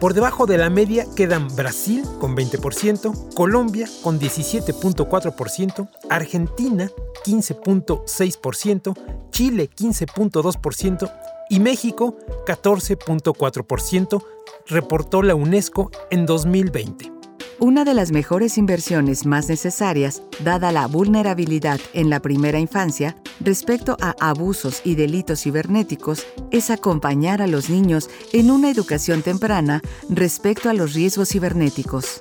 Por 0.00 0.14
debajo 0.14 0.46
de 0.46 0.56
la 0.56 0.70
media 0.70 1.04
quedan 1.14 1.54
Brasil 1.54 2.02
con 2.18 2.34
20%, 2.34 3.34
Colombia 3.34 3.86
con 4.02 4.18
17.4%, 4.18 5.90
Argentina 6.08 6.90
15.6%, 7.26 8.96
Chile 9.30 9.68
15.2% 9.68 11.12
y 11.50 11.60
México 11.60 12.16
14.4%, 12.46 14.24
reportó 14.68 15.22
la 15.22 15.34
UNESCO 15.34 15.90
en 16.10 16.24
2020. 16.24 17.12
Una 17.58 17.84
de 17.84 17.92
las 17.92 18.10
mejores 18.10 18.56
inversiones 18.56 19.26
más 19.26 19.50
necesarias, 19.50 20.22
dada 20.42 20.72
la 20.72 20.86
vulnerabilidad 20.86 21.78
en 21.92 22.08
la 22.08 22.20
primera 22.20 22.58
infancia 22.58 23.21
respecto 23.40 23.96
a 24.00 24.14
abusos 24.20 24.82
y 24.84 24.94
delitos 24.94 25.42
cibernéticos, 25.42 26.26
es 26.50 26.70
acompañar 26.70 27.42
a 27.42 27.46
los 27.46 27.70
niños 27.70 28.10
en 28.32 28.50
una 28.50 28.70
educación 28.70 29.22
temprana 29.22 29.82
respecto 30.08 30.68
a 30.68 30.74
los 30.74 30.94
riesgos 30.94 31.30
cibernéticos. 31.30 32.20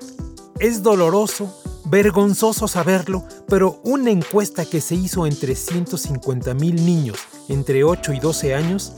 Es 0.60 0.84
doloroso, 0.84 1.56
vergonzoso 1.86 2.68
saberlo, 2.68 3.26
pero 3.48 3.82
una 3.84 4.12
encuesta 4.12 4.66
que 4.66 4.82
se 4.82 4.96
hizo 4.96 5.26
entre 5.26 5.56
150 5.56 6.54
mil 6.54 6.86
niños 6.86 7.18
entre 7.50 7.84
8 7.84 8.14
y 8.14 8.20
12 8.20 8.56
años, 8.56 8.94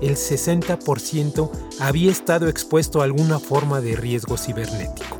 el 0.00 0.16
60% 0.16 1.50
había 1.80 2.10
estado 2.10 2.48
expuesto 2.48 3.00
a 3.00 3.04
alguna 3.04 3.38
forma 3.38 3.80
de 3.80 3.96
riesgo 3.96 4.36
cibernético. 4.36 5.16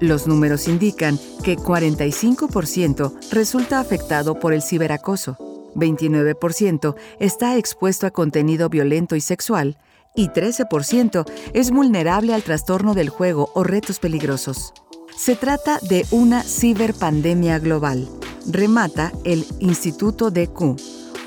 Los 0.00 0.28
números 0.28 0.68
indican 0.68 1.18
que 1.42 1.56
45% 1.56 3.12
resulta 3.32 3.80
afectado 3.80 4.38
por 4.38 4.52
el 4.52 4.62
ciberacoso, 4.62 5.36
29% 5.78 6.94
está 7.18 7.56
expuesto 7.56 8.06
a 8.06 8.10
contenido 8.10 8.68
violento 8.68 9.16
y 9.16 9.20
sexual 9.20 9.78
y 10.14 10.28
13% 10.28 11.24
es 11.54 11.70
vulnerable 11.70 12.34
al 12.34 12.42
trastorno 12.42 12.94
del 12.94 13.08
juego 13.08 13.50
o 13.54 13.62
retos 13.62 13.98
peligrosos. 13.98 14.74
Se 15.16 15.36
trata 15.36 15.78
de 15.88 16.06
una 16.10 16.42
ciberpandemia 16.42 17.58
global, 17.58 18.08
remata 18.46 19.12
el 19.24 19.44
Instituto 19.60 20.30
DQ, 20.30 20.76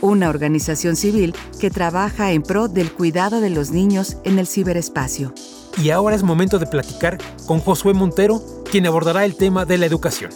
una 0.02 0.30
organización 0.30 0.96
civil 0.96 1.36
que 1.60 1.70
trabaja 1.70 2.32
en 2.32 2.44
pro 2.44 2.68
del 2.68 2.92
cuidado 2.92 3.42
de 3.42 3.50
los 3.50 3.72
niños 3.72 4.18
en 4.24 4.40
el 4.40 4.48
ciberespacio. 4.48 5.34
Y 5.82 5.90
ahora 5.90 6.16
es 6.16 6.24
momento 6.24 6.60
de 6.60 6.68
platicar 6.68 7.18
con 7.46 7.60
Josué 7.60 7.94
Montero, 7.94 8.42
quien 8.70 8.88
abordará 8.88 9.26
el 9.26 9.36
tema 9.36 9.66
de 9.66 9.78
la 9.78 9.86
educación. 9.86 10.32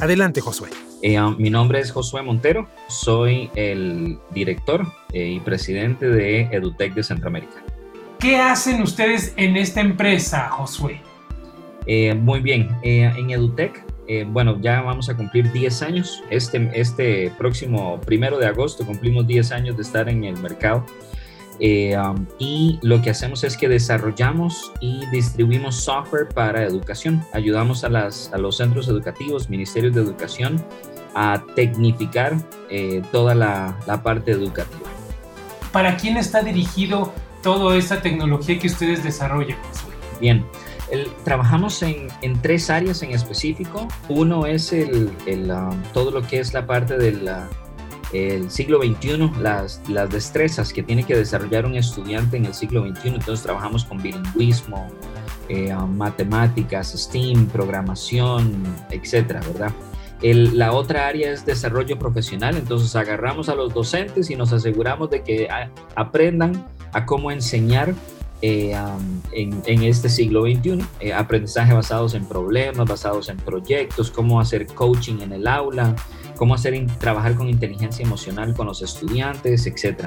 Adelante, 0.00 0.40
Josué. 0.40 0.70
Eh, 1.02 1.20
um, 1.20 1.36
mi 1.38 1.50
nombre 1.50 1.80
es 1.80 1.92
Josué 1.92 2.22
Montero, 2.22 2.68
soy 2.88 3.50
el 3.54 4.18
director 4.30 4.86
eh, 5.12 5.28
y 5.28 5.40
presidente 5.40 6.08
de 6.08 6.42
EduTech 6.50 6.94
de 6.94 7.02
Centroamérica. 7.02 7.62
¿Qué 8.18 8.36
hacen 8.36 8.82
ustedes 8.82 9.34
en 9.36 9.56
esta 9.56 9.80
empresa, 9.80 10.48
Josué? 10.48 11.00
Eh, 11.86 12.14
muy 12.14 12.40
bien, 12.40 12.74
en 12.82 13.30
EduTech, 13.30 13.84
bueno, 14.28 14.58
ya 14.60 14.80
vamos 14.80 15.08
a 15.10 15.16
cumplir 15.16 15.52
10 15.52 15.82
años. 15.82 16.22
Este, 16.30 16.70
este 16.74 17.30
próximo 17.36 18.00
primero 18.00 18.38
de 18.38 18.46
agosto 18.46 18.86
cumplimos 18.86 19.26
10 19.26 19.52
años 19.52 19.76
de 19.76 19.82
estar 19.82 20.08
en 20.08 20.24
el 20.24 20.38
mercado. 20.38 20.86
Eh, 21.60 21.96
um, 21.96 22.26
y 22.38 22.78
lo 22.82 23.00
que 23.00 23.10
hacemos 23.10 23.44
es 23.44 23.56
que 23.56 23.68
desarrollamos 23.68 24.72
y 24.80 25.06
distribuimos 25.06 25.76
software 25.76 26.28
para 26.28 26.64
educación. 26.64 27.22
Ayudamos 27.32 27.84
a, 27.84 27.88
las, 27.88 28.32
a 28.32 28.38
los 28.38 28.56
centros 28.56 28.88
educativos, 28.88 29.48
ministerios 29.48 29.94
de 29.94 30.02
educación, 30.02 30.64
a 31.14 31.44
tecnificar 31.54 32.36
eh, 32.70 33.02
toda 33.12 33.34
la, 33.34 33.78
la, 33.86 34.02
parte 34.02 34.32
educativa. 34.32 34.88
¿Para 35.72 35.96
quién 35.96 36.16
está 36.16 36.42
dirigido 36.42 37.12
toda 37.42 37.76
esta 37.76 38.02
tecnología 38.02 38.58
que 38.58 38.66
ustedes 38.66 39.04
desarrollan? 39.04 39.58
Bien, 40.20 40.44
trabajamos 41.24 41.82
en, 41.82 42.08
en, 42.22 42.40
tres 42.40 42.70
áreas 42.70 43.02
en 43.02 43.12
específico. 43.12 43.86
Uno 44.08 44.46
es 44.46 44.72
el, 44.72 45.10
el 45.26 45.50
um, 45.50 45.80
todo 45.92 46.10
lo 46.10 46.22
que 46.22 46.40
es 46.40 46.52
la 46.52 46.66
parte 46.66 46.98
de 46.98 47.12
la 47.12 47.48
el 48.14 48.48
siglo 48.48 48.80
XXI, 48.80 49.30
las, 49.40 49.82
las 49.88 50.08
destrezas 50.08 50.72
que 50.72 50.84
tiene 50.84 51.02
que 51.02 51.16
desarrollar 51.16 51.66
un 51.66 51.74
estudiante 51.74 52.36
en 52.36 52.46
el 52.46 52.54
siglo 52.54 52.86
XXI. 52.86 53.08
Entonces 53.08 53.42
trabajamos 53.42 53.84
con 53.84 54.00
bilingüismo, 54.00 54.86
eh, 55.48 55.74
matemáticas, 55.74 56.92
STEAM, 56.92 57.46
programación, 57.48 58.62
etcétera, 58.90 59.40
¿verdad? 59.40 59.72
El, 60.22 60.56
la 60.56 60.72
otra 60.72 61.08
área 61.08 61.32
es 61.32 61.44
desarrollo 61.44 61.98
profesional, 61.98 62.56
entonces 62.56 62.94
agarramos 62.94 63.48
a 63.48 63.54
los 63.56 63.74
docentes 63.74 64.30
y 64.30 64.36
nos 64.36 64.52
aseguramos 64.52 65.10
de 65.10 65.22
que 65.22 65.48
aprendan 65.96 66.66
a 66.92 67.04
cómo 67.04 67.30
enseñar 67.32 67.94
eh, 68.40 68.74
en, 69.32 69.62
en, 69.66 69.82
este 69.82 70.08
siglo 70.08 70.42
XXI, 70.42 70.84
eh, 71.00 71.12
aprendizaje 71.12 71.72
basados 71.72 72.14
en 72.14 72.26
problemas, 72.26 72.86
basados 72.88 73.28
en 73.28 73.38
proyectos, 73.38 74.10
cómo 74.10 74.40
hacer 74.40 74.66
coaching 74.66 75.20
en 75.20 75.32
el 75.32 75.46
aula, 75.46 75.94
cómo 76.36 76.54
hacer 76.54 76.74
trabajar 76.98 77.34
con 77.34 77.48
inteligencia 77.48 78.04
emocional 78.04 78.54
con 78.54 78.66
los 78.66 78.82
estudiantes, 78.82 79.66
etc. 79.66 80.06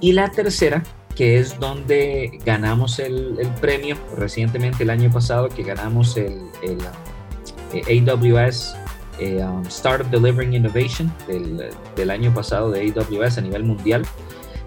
Y 0.00 0.12
la 0.12 0.30
tercera, 0.30 0.82
que 1.14 1.38
es 1.38 1.58
donde 1.58 2.38
ganamos 2.44 2.98
el, 2.98 3.38
premio 3.60 3.96
recientemente 4.16 4.84
el 4.84 4.90
año 4.90 5.10
pasado, 5.10 5.48
que 5.48 5.62
ganamos 5.62 6.16
el, 6.16 6.40
eh, 6.62 8.06
AWS 8.06 8.76
eh, 9.18 9.42
um, 9.42 9.62
Startup 9.66 10.08
Delivering 10.10 10.54
Innovation 10.54 11.12
del, 11.26 12.10
año 12.10 12.32
pasado 12.32 12.70
de 12.70 12.92
AWS 12.92 13.38
a 13.38 13.40
nivel 13.40 13.64
mundial. 13.64 14.02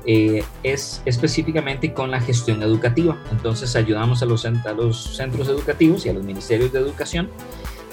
Eh, 0.06 0.44
es 0.64 1.02
específicamente 1.06 1.94
con 1.94 2.12
la 2.12 2.20
gestión 2.20 2.62
educativa. 2.64 3.18
Entonces 3.32 3.76
ayudamos 3.76 4.22
a 4.22 4.26
los, 4.26 4.46
a 4.46 4.74
los 4.74 5.16
centros 5.16 5.48
educativos 5.48 6.06
y 6.06 6.10
a 6.10 6.14
los 6.14 6.24
ministerios 6.24 6.74
de 6.74 6.80
educación 6.80 7.30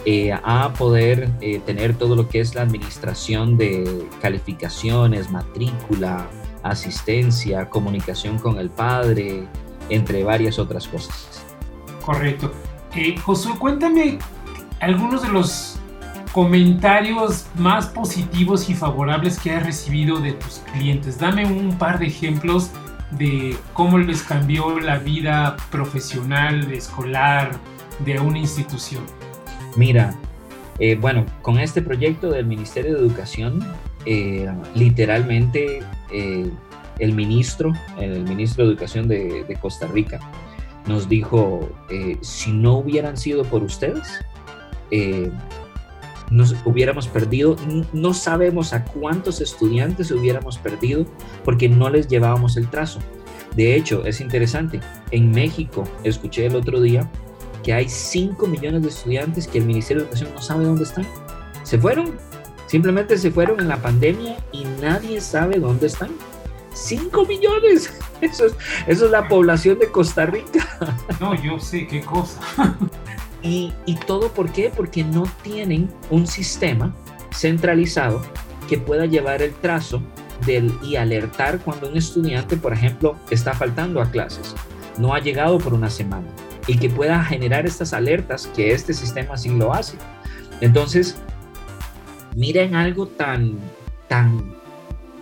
eh, 0.05 0.33
a 0.33 0.73
poder 0.73 1.31
eh, 1.41 1.61
tener 1.67 1.95
todo 1.95 2.17
lo 2.17 2.29
que 2.29 2.41
es 2.41 2.55
la 2.55 2.63
administración 2.63 3.57
de 3.57 4.09
calificaciones, 4.21 5.31
matrícula, 5.31 6.27
asistencia, 6.63 7.69
comunicación 7.69 8.39
con 8.39 8.59
el 8.59 8.71
padre, 8.71 9.47
entre 9.91 10.25
varias 10.25 10.59
otras 10.59 10.87
cosas. 10.87 11.45
Correcto. 12.05 12.53
Eh, 12.95 13.17
Josué, 13.19 13.53
cuéntame 13.59 14.19
algunos 14.81 15.23
de 15.23 15.29
los 15.29 15.79
comentarios 16.33 17.47
más 17.57 17.87
positivos 17.87 18.69
y 18.71 18.75
favorables 18.75 19.39
que 19.39 19.51
has 19.53 19.65
recibido 19.65 20.21
de 20.21 20.33
tus 20.33 20.63
clientes. 20.73 21.19
Dame 21.19 21.45
un 21.47 21.77
par 21.77 21.99
de 21.99 22.07
ejemplos 22.07 22.71
de 23.11 23.57
cómo 23.73 23.99
les 23.99 24.23
cambió 24.23 24.79
la 24.79 24.99
vida 24.99 25.57
profesional, 25.71 26.71
escolar 26.73 27.51
de 28.05 28.21
una 28.21 28.39
institución. 28.39 29.03
Mira, 29.79 30.13
eh, 30.81 30.97
bueno, 31.01 31.25
con 31.41 31.61
este 31.61 31.83
proyecto 31.83 32.31
del 32.31 32.47
Ministerio 32.47 32.95
de 32.95 32.99
Educación, 32.99 33.65
eh, 34.07 34.53
literalmente 34.75 35.85
eh, 36.13 36.51
el 36.99 37.13
ministro, 37.13 37.73
el 38.01 38.25
ministro 38.25 38.65
de 38.65 38.73
Educación 38.73 39.07
de, 39.07 39.57
Costa 39.61 39.87
Rica, 39.87 40.19
nos 40.89 41.09
dijo, 41.09 41.71
si 42.23 42.51
no 42.51 42.79
hubieran 42.79 43.17
sido 43.17 43.45
por 43.45 43.63
ustedes, 43.63 44.19
nos 46.31 46.57
hubiéramos 46.65 47.07
perdido, 47.07 47.55
no 47.93 48.15
sabemos 48.15 48.73
a 48.73 48.85
cuántos 48.85 49.41
estudiantes 49.41 50.11
hubiéramos 50.11 50.59
perdido 50.59 51.07
porque 51.45 51.69
no 51.69 51.89
les 51.89 52.09
llevábamos 52.09 52.57
el 52.57 52.69
trazo. 52.69 52.99
De 53.55 53.77
hecho, 53.77 54.05
es 54.07 54.21
interesante, 54.21 54.81
en 55.13 55.31
México, 55.31 55.85
escuché 56.03 56.47
el 56.47 56.57
otro 56.57 56.81
día 56.81 57.09
que 57.69 57.75
hay 57.75 57.87
5 57.87 58.47
millones 58.47 58.81
de 58.81 58.89
estudiantes 58.89 59.47
que 59.47 59.59
el 59.59 59.67
Ministerio 59.67 60.03
de 60.03 60.09
Educación 60.09 60.31
no 60.35 60.41
sabe 60.41 60.65
dónde 60.65 60.85
están. 60.85 61.07
Se 61.65 61.79
fueron, 61.79 62.15
simplemente 62.67 63.19
se 63.19 63.31
fueron 63.31 63.61
en 63.61 63.69
la 63.69 63.77
pandemia 63.77 64.39
y 64.53 64.65
nadie 64.81 65.21
sabe 65.21 65.59
dónde 65.59 65.89
están. 65.89 66.09
5 66.73 67.27
millones. 67.27 67.93
Eso 68.23 68.47
es, 68.47 68.55
eso 68.87 69.05
es 69.05 69.11
la 69.11 69.29
población 69.29 69.79
de 69.79 69.89
Costa 69.91 70.25
Rica. 70.25 70.67
No, 71.21 71.35
yo 71.43 71.61
sé 71.61 71.87
qué 71.87 72.01
cosa. 72.01 72.41
Y, 73.43 73.71
todo 74.07 74.31
por 74.33 74.51
qué? 74.51 74.73
Porque 74.75 75.05
no 75.05 75.25
tienen 75.43 75.91
un 76.09 76.27
sistema 76.27 76.95
centralizado 77.35 78.23
que 78.67 78.79
pueda 78.79 79.05
llevar 79.05 79.43
el 79.43 79.53
trazo 79.53 80.01
del, 80.47 80.73
y 80.83 80.97
alertar 80.97 81.59
cuando 81.61 81.91
un 81.91 81.99
estudiante, 81.99 82.57
por 82.57 82.73
ejemplo, 82.73 83.17
está 83.29 83.53
faltando 83.53 84.01
a 84.01 84.11
clases, 84.11 84.55
no 84.97 85.15
ha 85.15 85.21
llegado 85.21 85.59
por 85.59 85.75
una 85.75 85.91
semana 85.91 86.27
y 86.69 86.77
que 86.77 86.89
pueda 86.89 87.25
generar 87.25 87.67
estas 87.67 87.93
alertas 87.93 88.47
que 88.55 88.73
este 88.73 88.93
sistema 88.93 89.37
sí 89.37 89.49
lo 89.49 89.73
hace. 89.73 89.97
Entonces, 90.61 91.17
miren 92.37 92.77
algo 92.77 93.07
tan, 93.09 93.59
tan 94.07 94.55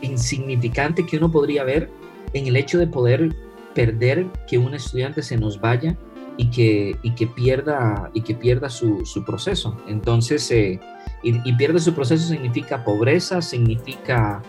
insignificante 0.03 1.07
que 1.07 1.17
uno 1.17 1.31
podría 1.31 1.65
ver 1.65 1.89
en 2.35 2.47
el 2.47 2.57
hecho 2.57 2.79
de 2.79 2.89
poder 2.89 3.35
perder 3.75 4.27
que 4.49 4.59
un 4.59 4.75
estudiante 4.75 5.23
se 5.23 5.37
nos 5.37 5.61
vaya 5.61 5.97
y 6.37 6.51
que, 6.51 6.97
y 7.03 7.15
que 7.15 7.27
pierda, 7.29 8.11
y 8.13 8.23
que 8.23 8.35
pierda 8.35 8.69
su, 8.69 9.05
proceso. 9.25 9.77
Entonces, 9.87 10.51
eh, 10.51 10.81
y, 11.23 11.53
pierde 11.55 11.79
su 11.79 11.95
proceso 11.95 12.29
significa 12.29 12.85
pobreza, 12.85 13.41
significa 13.41 14.43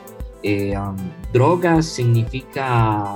eh, 0.43 0.77
um, 0.77 0.95
drogas, 1.31 1.85
significa 1.85 3.15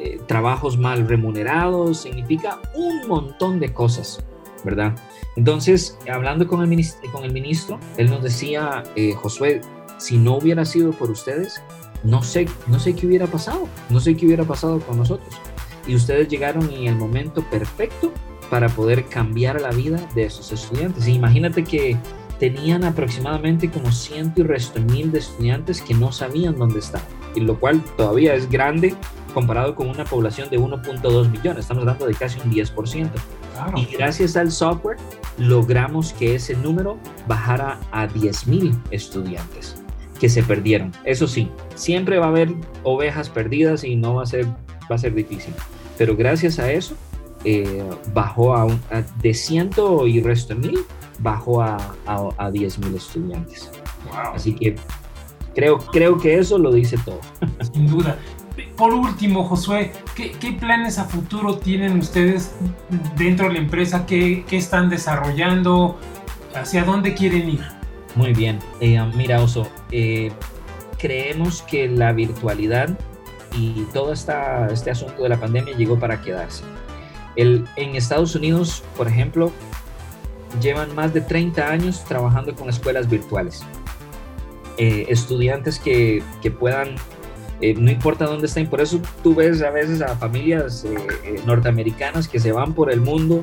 eh, 0.00 0.20
trabajos 0.26 0.78
mal 0.78 1.08
remunerados, 1.08 2.00
significa 2.00 2.60
un 2.74 3.06
montón 3.08 3.60
de 3.60 3.72
cosas, 3.72 4.24
¿verdad? 4.64 4.96
Entonces, 5.36 5.98
hablando 6.10 6.46
con 6.46 6.60
el 6.62 6.68
ministro, 6.68 7.78
él 7.96 8.10
nos 8.10 8.22
decía, 8.22 8.82
Josué, 9.16 9.60
si 9.98 10.18
no 10.18 10.36
hubiera 10.36 10.64
sido 10.64 10.92
por 10.92 11.10
ustedes, 11.10 11.62
no 12.02 12.22
sé, 12.22 12.46
no 12.66 12.80
sé 12.80 12.94
qué 12.94 13.06
hubiera 13.06 13.26
pasado, 13.26 13.68
no 13.90 14.00
sé 14.00 14.16
qué 14.16 14.26
hubiera 14.26 14.44
pasado 14.44 14.80
con 14.80 14.96
nosotros 14.96 15.40
y 15.86 15.94
ustedes 15.94 16.28
llegaron 16.28 16.70
en 16.70 16.86
el 16.86 16.96
momento 16.96 17.42
perfecto 17.50 18.12
para 18.48 18.68
poder 18.68 19.06
cambiar 19.06 19.60
la 19.60 19.70
vida 19.70 20.00
de 20.14 20.24
esos 20.24 20.52
estudiantes. 20.52 21.06
imagínate 21.08 21.64
que 21.64 21.96
tenían 22.38 22.84
aproximadamente 22.84 23.70
como 23.70 23.92
ciento 23.92 24.40
y 24.40 24.44
resto 24.44 24.80
mil 24.80 25.12
de 25.12 25.18
estudiantes 25.18 25.82
que 25.82 25.94
no 25.94 26.10
sabían 26.10 26.58
dónde 26.58 26.78
estaban, 26.78 27.06
y 27.34 27.40
lo 27.40 27.58
cual 27.58 27.82
todavía 27.96 28.34
es 28.34 28.48
grande 28.48 28.94
comparado 29.34 29.74
con 29.74 29.88
una 29.88 30.04
población 30.04 30.50
de 30.50 30.58
1.2 30.58 31.30
millones, 31.30 31.60
estamos 31.60 31.82
hablando 31.82 32.06
de 32.06 32.14
casi 32.14 32.40
un 32.40 32.50
10%. 32.52 33.10
Y 33.76 33.84
gracias 33.96 34.36
al 34.36 34.50
software 34.50 34.96
logramos 35.38 36.12
que 36.14 36.34
ese 36.34 36.56
número 36.56 36.98
bajara 37.26 37.78
a 37.92 38.06
10 38.06 38.46
mil 38.46 38.74
estudiantes 38.90 39.76
que 40.18 40.28
se 40.28 40.42
perdieron. 40.42 40.92
Eso 41.04 41.26
sí, 41.26 41.48
siempre 41.74 42.18
va 42.18 42.26
a 42.26 42.28
haber 42.28 42.54
ovejas 42.82 43.28
perdidas 43.28 43.84
y 43.84 43.96
no 43.96 44.14
va 44.14 44.22
a 44.24 44.26
ser 44.26 44.46
va 44.90 44.96
a 44.96 44.98
ser 44.98 45.14
difícil. 45.14 45.54
Pero 45.96 46.16
gracias 46.16 46.58
a 46.58 46.70
eso, 46.72 46.94
eh, 47.44 47.82
bajó 48.12 48.54
a, 48.54 48.64
un, 48.64 48.80
de 49.22 49.34
ciento 49.34 50.06
y 50.06 50.20
resto 50.20 50.54
de 50.54 50.68
mil, 50.68 50.78
bajó 51.20 51.62
a, 51.62 51.78
a, 52.06 52.50
diez 52.50 52.78
mil 52.78 52.94
estudiantes. 52.94 53.70
Así 54.34 54.54
que 54.54 54.76
creo, 55.60 55.78
creo 55.78 56.18
que 56.18 56.38
eso 56.38 56.58
lo 56.58 56.72
dice 56.72 56.96
todo. 57.04 57.20
Sin 57.72 57.86
duda. 57.86 58.16
Por 58.76 58.94
último, 58.94 59.44
Josué, 59.44 59.92
¿qué, 60.14 60.32
¿qué, 60.32 60.52
planes 60.52 60.98
a 60.98 61.04
futuro 61.04 61.58
tienen 61.58 61.98
ustedes 61.98 62.54
dentro 63.16 63.48
de 63.48 63.54
la 63.54 63.58
empresa? 63.58 64.06
¿Qué, 64.06 64.44
qué 64.48 64.56
están 64.56 64.88
desarrollando? 64.88 65.98
¿Hacia 66.54 66.84
dónde 66.84 67.14
quieren 67.14 67.50
ir? 67.50 67.64
Muy 68.16 68.32
bien. 68.32 68.58
Eh, 68.80 68.98
mira, 69.14 69.42
Oso, 69.42 69.68
eh, 69.90 70.32
creemos 70.98 71.62
que 71.62 71.88
la 71.88 72.12
virtualidad 72.12 72.98
y 73.54 73.82
todo 73.92 74.12
esta, 74.12 74.66
este 74.68 74.90
asunto 74.90 75.22
de 75.22 75.28
la 75.28 75.38
pandemia 75.38 75.76
llegó 75.76 75.98
para 75.98 76.22
quedarse. 76.22 76.64
El, 77.36 77.66
en 77.76 77.96
Estados 77.96 78.34
Unidos, 78.34 78.82
por 78.96 79.08
ejemplo, 79.08 79.52
llevan 80.60 80.94
más 80.94 81.12
de 81.12 81.20
30 81.20 81.66
años 81.66 82.04
trabajando 82.04 82.54
con 82.54 82.68
escuelas 82.68 83.08
virtuales. 83.08 83.62
Eh, 84.82 85.06
estudiantes 85.10 85.78
que, 85.78 86.22
que 86.40 86.50
puedan, 86.50 86.94
eh, 87.60 87.74
no 87.74 87.90
importa 87.90 88.24
dónde 88.24 88.46
estén, 88.46 88.66
por 88.66 88.80
eso 88.80 89.00
tú 89.22 89.34
ves 89.34 89.60
a 89.60 89.70
veces 89.70 90.00
a 90.00 90.16
familias 90.16 90.86
eh, 90.86 91.40
norteamericanas 91.44 92.26
que 92.26 92.40
se 92.40 92.50
van 92.50 92.72
por 92.72 92.90
el 92.90 93.00
mundo 93.00 93.42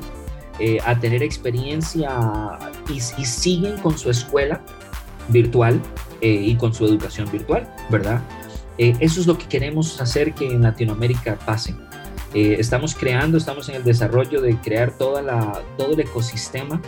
a 0.84 0.98
tener 0.98 1.22
experiencia 1.22 2.10
y, 2.88 2.94
y, 2.94 3.24
siguen 3.24 3.78
con 3.78 3.96
su 3.96 4.10
escuela 4.10 4.60
virtual 5.28 5.80
y 6.20 6.56
con 6.56 6.74
su 6.74 6.84
educación 6.84 7.30
virtual, 7.30 7.72
¿verdad? 7.90 8.20
Eh, 8.78 8.96
eso 9.00 9.20
es 9.20 9.26
lo 9.26 9.36
que 9.36 9.46
queremos 9.46 10.00
hacer 10.00 10.32
que 10.32 10.46
en 10.46 10.62
Latinoamérica 10.62 11.36
pase. 11.44 11.74
Eh, 12.32 12.56
estamos 12.58 12.94
creando, 12.94 13.36
estamos 13.36 13.68
en 13.68 13.74
el 13.74 13.84
desarrollo 13.84 14.40
de 14.40 14.56
crear 14.56 14.96
toda 14.96 15.20
la, 15.20 15.62
todo 15.76 15.94
el 15.94 16.00
ecosistema 16.00 16.80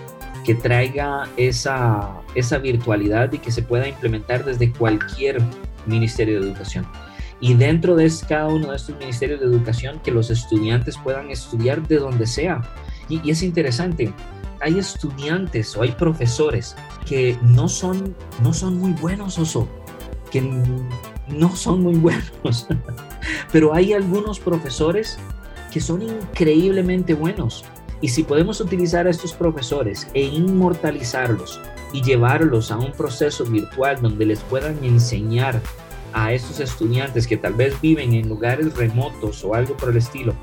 que 0.51 0.57
traiga 0.57 1.29
esa, 1.37 2.11
esa 2.35 2.59
virtualidad 2.59 3.33
y 3.33 3.39
que 3.39 3.53
se 3.53 3.63
pueda 3.63 3.87
implementar 3.87 4.45
desde 4.45 4.73
cualquier 4.73 5.41
ministerio 5.87 6.41
de 6.41 6.49
educación. 6.49 6.85
Y 7.41 7.55
dentro 7.55 7.95
de 7.95 8.13
cada 8.29 8.49
uno 8.49 8.71
de 8.73 8.77
estos 8.77 8.99
ministerios 8.99 9.39
de 9.39 9.47
educación, 9.47 10.01
que 10.01 10.11
los 10.11 10.29
estudiantes 10.29 10.99
puedan 10.99 11.31
estudiar 11.31 11.87
de 11.87 11.99
donde 11.99 12.27
sea. 12.27 12.63
Y, 13.09 13.31
es 13.31 13.45
interesante, 13.45 14.13
hay 14.61 14.81
estudiantes 14.81 15.77
o 15.77 15.83
hay 15.83 15.93
profesores 15.93 16.75
que 17.07 17.39
no 17.43 17.69
son, 17.69 18.17
no 18.43 18.53
son 18.53 18.77
muy 18.77 18.91
buenos, 18.95 19.39
Oso, 19.39 19.69
que 20.33 20.43
no 21.29 21.55
son 21.55 21.81
muy 21.85 21.95
buenos, 21.95 22.67
pero 23.53 23.73
hay 23.73 23.93
algunos 23.93 24.41
profesores 24.41 25.17
que 25.73 25.81
son 25.81 26.03
increíblemente 26.03 27.15
buenos. 27.15 27.65
Y 28.01 28.09
si 28.09 28.23
podemos 28.23 28.61
utilizar 28.61 29.07
a 29.07 29.11
estos 29.11 29.35
profesores 29.35 30.09
e 30.15 30.23
inmortalizarlos 30.23 31.61
y 31.93 32.03
llevarlos 32.03 32.71
a 32.71 32.79
un 32.79 32.93
proceso 32.93 33.45
virtual 33.45 34.01
donde 34.01 34.27
les 34.27 34.41
puedan 34.41 34.83
enseñar 34.85 35.61
a 36.13 36.33
estos 36.33 36.61
estudiantes 36.61 37.27
que 37.27 37.37
tal 37.37 37.55
vez 37.55 37.81
viven 37.81 38.15
en 38.15 38.29
lugares 38.29 38.75
remotos 38.77 39.45
o 39.45 39.55
algo 39.55 39.77
por 39.77 39.91
el 39.91 39.97
estilo 39.97 40.35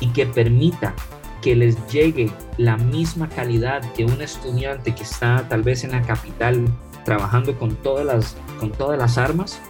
y 0.00 0.08
que 0.08 0.26
permita 0.26 0.94
que 1.42 1.54
les 1.56 1.76
llegue 1.88 2.30
la 2.56 2.76
misma 2.76 3.28
calidad 3.28 3.82
que 3.92 4.04
un 4.04 4.22
estudiante 4.22 4.94
que 4.94 5.02
está 5.02 5.46
tal 5.48 5.62
vez 5.62 5.84
en 5.84 5.92
la 5.92 6.02
capital 6.02 6.64
trabajando 7.04 7.58
con 7.58 7.74
todas 7.76 8.06
las, 8.06 8.36
con 8.58 8.70
todas 8.70 8.98
las 8.98 9.18
armas, 9.18 9.60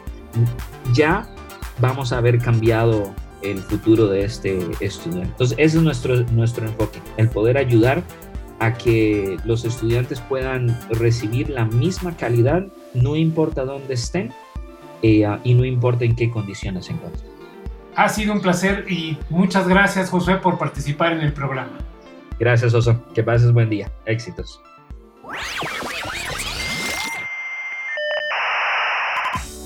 ya 0.92 1.26
vamos 1.80 2.12
a 2.12 2.18
haber 2.18 2.38
cambiado 2.38 3.14
el 3.42 3.58
futuro 3.58 4.06
de 4.06 4.24
este 4.24 4.58
estudiante. 4.80 5.30
Entonces, 5.30 5.56
ese 5.58 5.78
es 5.78 5.82
nuestro, 5.82 6.20
nuestro 6.32 6.66
enfoque, 6.66 7.00
el 7.16 7.28
poder 7.28 7.58
ayudar 7.58 8.02
a 8.60 8.74
que 8.74 9.38
los 9.44 9.64
estudiantes 9.64 10.20
puedan 10.20 10.78
recibir 10.90 11.50
la 11.50 11.64
misma 11.64 12.16
calidad, 12.16 12.66
no 12.94 13.16
importa 13.16 13.64
dónde 13.64 13.94
estén 13.94 14.32
eh, 15.02 15.26
y 15.42 15.54
no 15.54 15.64
importa 15.64 16.04
en 16.04 16.14
qué 16.14 16.30
condiciones 16.30 16.86
se 16.86 16.92
encuentren. 16.92 17.32
Ha 17.96 18.08
sido 18.08 18.32
un 18.32 18.40
placer 18.40 18.86
y 18.88 19.18
muchas 19.28 19.68
gracias, 19.68 20.10
José, 20.10 20.36
por 20.36 20.58
participar 20.58 21.12
en 21.12 21.20
el 21.20 21.32
programa. 21.32 21.78
Gracias, 22.38 22.72
Oso. 22.72 23.02
Que 23.14 23.22
pases 23.22 23.52
buen 23.52 23.68
día. 23.68 23.90
Éxitos. 24.06 24.60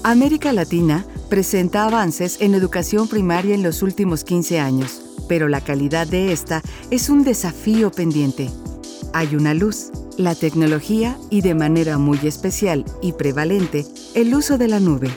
América 0.08 0.52
Latina 0.52 1.04
presenta 1.28 1.84
avances 1.84 2.40
en 2.40 2.54
educación 2.54 3.08
primaria 3.08 3.56
en 3.56 3.64
los 3.64 3.82
últimos 3.82 4.22
15 4.22 4.60
años, 4.60 5.02
pero 5.28 5.48
la 5.48 5.60
calidad 5.60 6.06
de 6.06 6.30
esta 6.30 6.62
es 6.92 7.10
un 7.10 7.24
desafío 7.24 7.90
pendiente. 7.90 8.48
Hay 9.12 9.34
una 9.34 9.52
luz, 9.52 9.90
la 10.16 10.36
tecnología 10.36 11.18
y 11.28 11.40
de 11.40 11.56
manera 11.56 11.98
muy 11.98 12.20
especial 12.22 12.84
y 13.02 13.14
prevalente 13.14 13.84
el 14.14 14.32
uso 14.32 14.58
de 14.58 14.68
la 14.68 14.78
nube. 14.78 15.10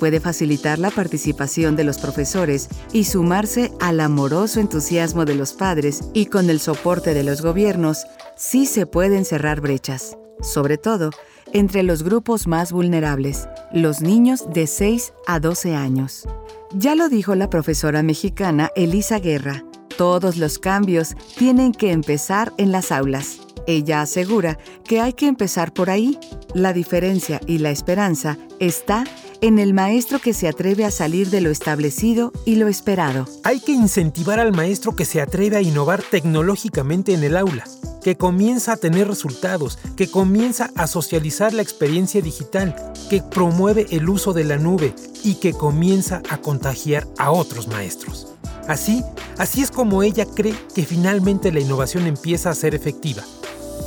Puede 0.00 0.18
facilitar 0.18 0.80
la 0.80 0.90
participación 0.90 1.76
de 1.76 1.84
los 1.84 1.98
profesores 1.98 2.68
y 2.92 3.04
sumarse 3.04 3.70
al 3.78 4.00
amoroso 4.00 4.58
entusiasmo 4.58 5.24
de 5.24 5.36
los 5.36 5.52
padres 5.52 6.00
y 6.14 6.26
con 6.26 6.50
el 6.50 6.58
soporte 6.58 7.14
de 7.14 7.22
los 7.22 7.42
gobiernos, 7.42 8.06
sí 8.36 8.66
se 8.66 8.86
pueden 8.86 9.24
cerrar 9.24 9.60
brechas, 9.60 10.16
sobre 10.40 10.78
todo 10.78 11.10
entre 11.52 11.82
los 11.82 12.02
grupos 12.02 12.46
más 12.46 12.72
vulnerables, 12.72 13.48
los 13.72 14.00
niños 14.00 14.44
de 14.52 14.66
6 14.66 15.12
a 15.26 15.40
12 15.40 15.74
años. 15.74 16.26
Ya 16.74 16.94
lo 16.94 17.08
dijo 17.08 17.34
la 17.34 17.50
profesora 17.50 18.02
mexicana 18.02 18.70
Elisa 18.76 19.18
Guerra, 19.18 19.64
todos 19.96 20.36
los 20.36 20.58
cambios 20.58 21.14
tienen 21.36 21.72
que 21.72 21.92
empezar 21.92 22.52
en 22.56 22.72
las 22.72 22.90
aulas. 22.92 23.40
Ella 23.66 24.00
asegura 24.00 24.58
que 24.84 25.00
hay 25.00 25.12
que 25.12 25.26
empezar 25.26 25.72
por 25.72 25.90
ahí. 25.90 26.18
La 26.54 26.72
diferencia 26.72 27.40
y 27.46 27.58
la 27.58 27.70
esperanza 27.70 28.38
está 28.58 29.04
en 29.40 29.58
el 29.58 29.74
maestro 29.74 30.18
que 30.18 30.34
se 30.34 30.48
atreve 30.48 30.84
a 30.84 30.90
salir 30.90 31.30
de 31.30 31.40
lo 31.40 31.50
establecido 31.50 32.32
y 32.44 32.56
lo 32.56 32.68
esperado. 32.68 33.26
Hay 33.44 33.60
que 33.60 33.72
incentivar 33.72 34.40
al 34.40 34.52
maestro 34.52 34.96
que 34.96 35.04
se 35.04 35.20
atreve 35.20 35.56
a 35.56 35.62
innovar 35.62 36.02
tecnológicamente 36.02 37.14
en 37.14 37.22
el 37.24 37.36
aula, 37.36 37.64
que 38.02 38.16
comienza 38.16 38.72
a 38.72 38.76
tener 38.76 39.08
resultados, 39.08 39.78
que 39.96 40.10
comienza 40.10 40.70
a 40.76 40.86
socializar 40.86 41.52
la 41.52 41.62
experiencia 41.62 42.20
digital, 42.20 42.74
que 43.08 43.22
promueve 43.22 43.86
el 43.90 44.08
uso 44.08 44.32
de 44.32 44.44
la 44.44 44.56
nube 44.56 44.94
y 45.24 45.36
que 45.36 45.52
comienza 45.52 46.22
a 46.28 46.38
contagiar 46.38 47.06
a 47.18 47.30
otros 47.30 47.68
maestros. 47.68 48.34
Así, 48.68 49.02
así 49.38 49.62
es 49.62 49.70
como 49.70 50.02
ella 50.02 50.26
cree 50.26 50.54
que 50.74 50.84
finalmente 50.84 51.52
la 51.52 51.60
innovación 51.60 52.06
empieza 52.06 52.50
a 52.50 52.54
ser 52.54 52.74
efectiva 52.74 53.22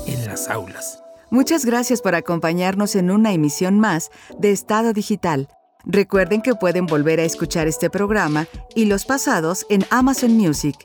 en 0.05 0.25
las 0.25 0.49
aulas. 0.49 0.99
Muchas 1.29 1.65
gracias 1.65 2.01
por 2.01 2.15
acompañarnos 2.15 2.95
en 2.95 3.11
una 3.11 3.33
emisión 3.33 3.79
más 3.79 4.11
de 4.39 4.51
Estado 4.51 4.93
Digital. 4.93 5.49
Recuerden 5.85 6.41
que 6.41 6.55
pueden 6.55 6.87
volver 6.87 7.19
a 7.19 7.23
escuchar 7.23 7.67
este 7.67 7.89
programa 7.89 8.47
y 8.75 8.85
los 8.85 9.05
pasados 9.05 9.65
en 9.69 9.85
Amazon 9.91 10.33
Music, 10.35 10.75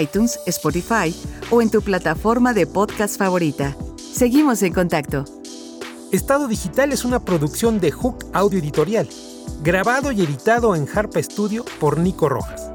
iTunes, 0.00 0.38
Spotify 0.46 1.14
o 1.50 1.62
en 1.62 1.70
tu 1.70 1.82
plataforma 1.82 2.52
de 2.52 2.66
podcast 2.66 3.18
favorita. 3.18 3.76
Seguimos 3.96 4.62
en 4.62 4.72
contacto. 4.72 5.24
Estado 6.12 6.46
Digital 6.46 6.92
es 6.92 7.04
una 7.04 7.24
producción 7.24 7.80
de 7.80 7.90
Hook 7.90 8.26
Audio 8.32 8.60
Editorial, 8.60 9.08
grabado 9.62 10.12
y 10.12 10.22
editado 10.22 10.76
en 10.76 10.86
Harpa 10.88 11.20
Studio 11.22 11.64
por 11.80 11.98
Nico 11.98 12.28
Rojas. 12.28 12.70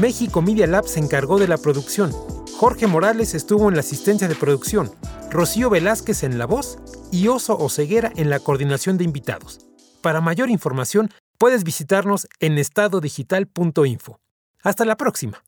México 0.00 0.42
Media 0.42 0.66
Lab 0.66 0.86
se 0.86 1.00
encargó 1.00 1.38
de 1.38 1.48
la 1.48 1.58
producción. 1.58 2.12
Jorge 2.56 2.86
Morales 2.86 3.34
estuvo 3.34 3.68
en 3.68 3.74
la 3.74 3.80
asistencia 3.80 4.28
de 4.28 4.34
producción, 4.34 4.90
Rocío 5.30 5.70
Velázquez 5.70 6.22
en 6.22 6.38
la 6.38 6.46
voz 6.46 6.78
y 7.10 7.28
Oso 7.28 7.56
Oceguera 7.58 8.12
en 8.16 8.30
la 8.30 8.38
coordinación 8.38 8.98
de 8.98 9.04
invitados. 9.04 9.60
Para 10.02 10.20
mayor 10.20 10.50
información, 10.50 11.10
puedes 11.38 11.64
visitarnos 11.64 12.28
en 12.40 12.58
estadodigital.info. 12.58 14.20
Hasta 14.62 14.84
la 14.84 14.96
próxima. 14.96 15.42